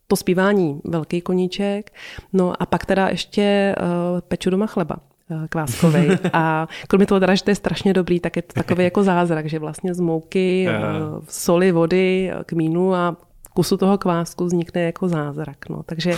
[0.08, 1.92] to zpívání velký koníček,
[2.34, 4.98] no a pak teda ještě uh, peču doma chleba
[5.30, 6.10] eh, kváskovej.
[6.34, 9.46] A kromě toho teda, že to je strašně dobrý, tak je to takový jako zázrak,
[9.46, 13.18] že vlastně z mouky, uh, soli, vody, kmínu a
[13.54, 15.70] kusu toho kvásku vznikne jako zázrak.
[15.70, 15.84] No.
[15.84, 16.14] Takže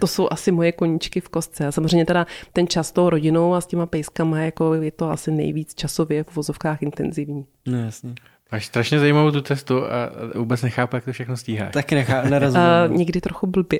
[0.00, 1.66] to jsou asi moje koníčky v kostce.
[1.66, 5.30] A samozřejmě teda ten čas tou rodinou a s těma pejskama jako je to asi
[5.30, 7.46] nejvíc časově v vozovkách intenzivní.
[7.66, 8.14] No jasně.
[8.52, 11.72] Máš strašně zajímavou tu testu a vůbec nechápu, jak to všechno stíháš.
[11.72, 12.66] Tak nechá, nerozumím.
[12.90, 13.78] Uh, někdy trochu blbě.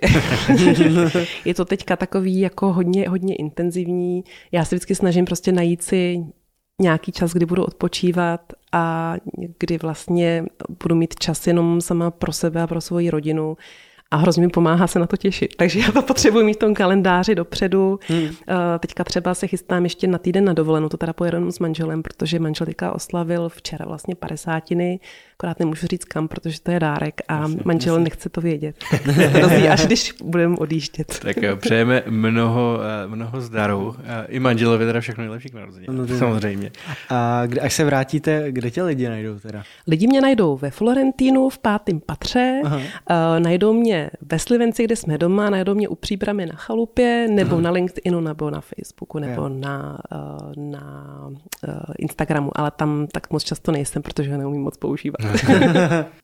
[1.44, 4.24] je to teďka takový jako hodně, hodně intenzivní.
[4.52, 6.24] Já se vždycky snažím prostě najít si
[6.80, 9.14] nějaký čas, kdy budu odpočívat a
[9.58, 10.44] kdy vlastně
[10.82, 13.56] budu mít čas jenom sama pro sebe a pro svoji rodinu
[14.10, 15.56] a hrozně mi pomáhá se na to těšit.
[15.56, 18.00] Takže já to potřebuji mít v tom kalendáři dopředu.
[18.08, 18.28] Hmm.
[18.80, 22.38] Teďka třeba se chystám ještě na týden na dovolenou, to teda pojedu s manželem, protože
[22.38, 25.00] manžel teďka oslavil včera vlastně padesátiny,
[25.38, 28.04] akorát nemůžu říct kam, protože to je dárek a jasně, manžel jasně.
[28.04, 28.76] nechce to vědět.
[29.40, 31.20] Rozví, až když budeme odjíždět.
[31.22, 33.96] Tak jo, přejeme mnoho, eh, mnoho zdarů.
[34.28, 35.86] I manželovi teda všechno nejlepší k narození.
[35.90, 36.70] No, samozřejmě.
[37.10, 39.62] A kde, až se vrátíte, kde tě lidi najdou teda?
[39.86, 42.76] Lidi mě najdou ve Florentínu v pátém patře, Aha.
[42.76, 42.84] Uh,
[43.38, 47.62] najdou mě ve Slivenci, kde jsme doma, najdou mě u příbramy na chalupě, nebo Aha.
[47.62, 49.48] na LinkedInu, nebo na Facebooku, nebo jo.
[49.48, 54.76] na, uh, na uh, Instagramu, ale tam tak moc často nejsem, protože ho neumím moc
[54.76, 55.18] používat.
[55.20, 55.64] uh,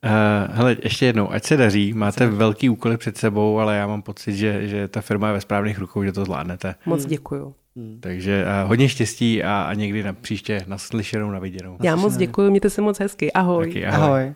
[0.50, 4.36] hele, ještě jednou, ať se daří, máte velký úkoly před sebou, ale já mám pocit,
[4.36, 6.74] že, že ta firma je ve správných rukou, že to zvládnete.
[6.86, 7.10] Moc hmm.
[7.10, 7.54] děkuju.
[7.76, 7.98] Hmm.
[8.00, 11.76] Takže uh, hodně štěstí a, a někdy na příště naslyšenou, na viděnou.
[11.82, 13.32] Já moc děkuji, mějte se moc hezky.
[13.32, 13.66] Ahoj.
[13.66, 14.04] Taky, ahoj.
[14.04, 14.34] ahoj.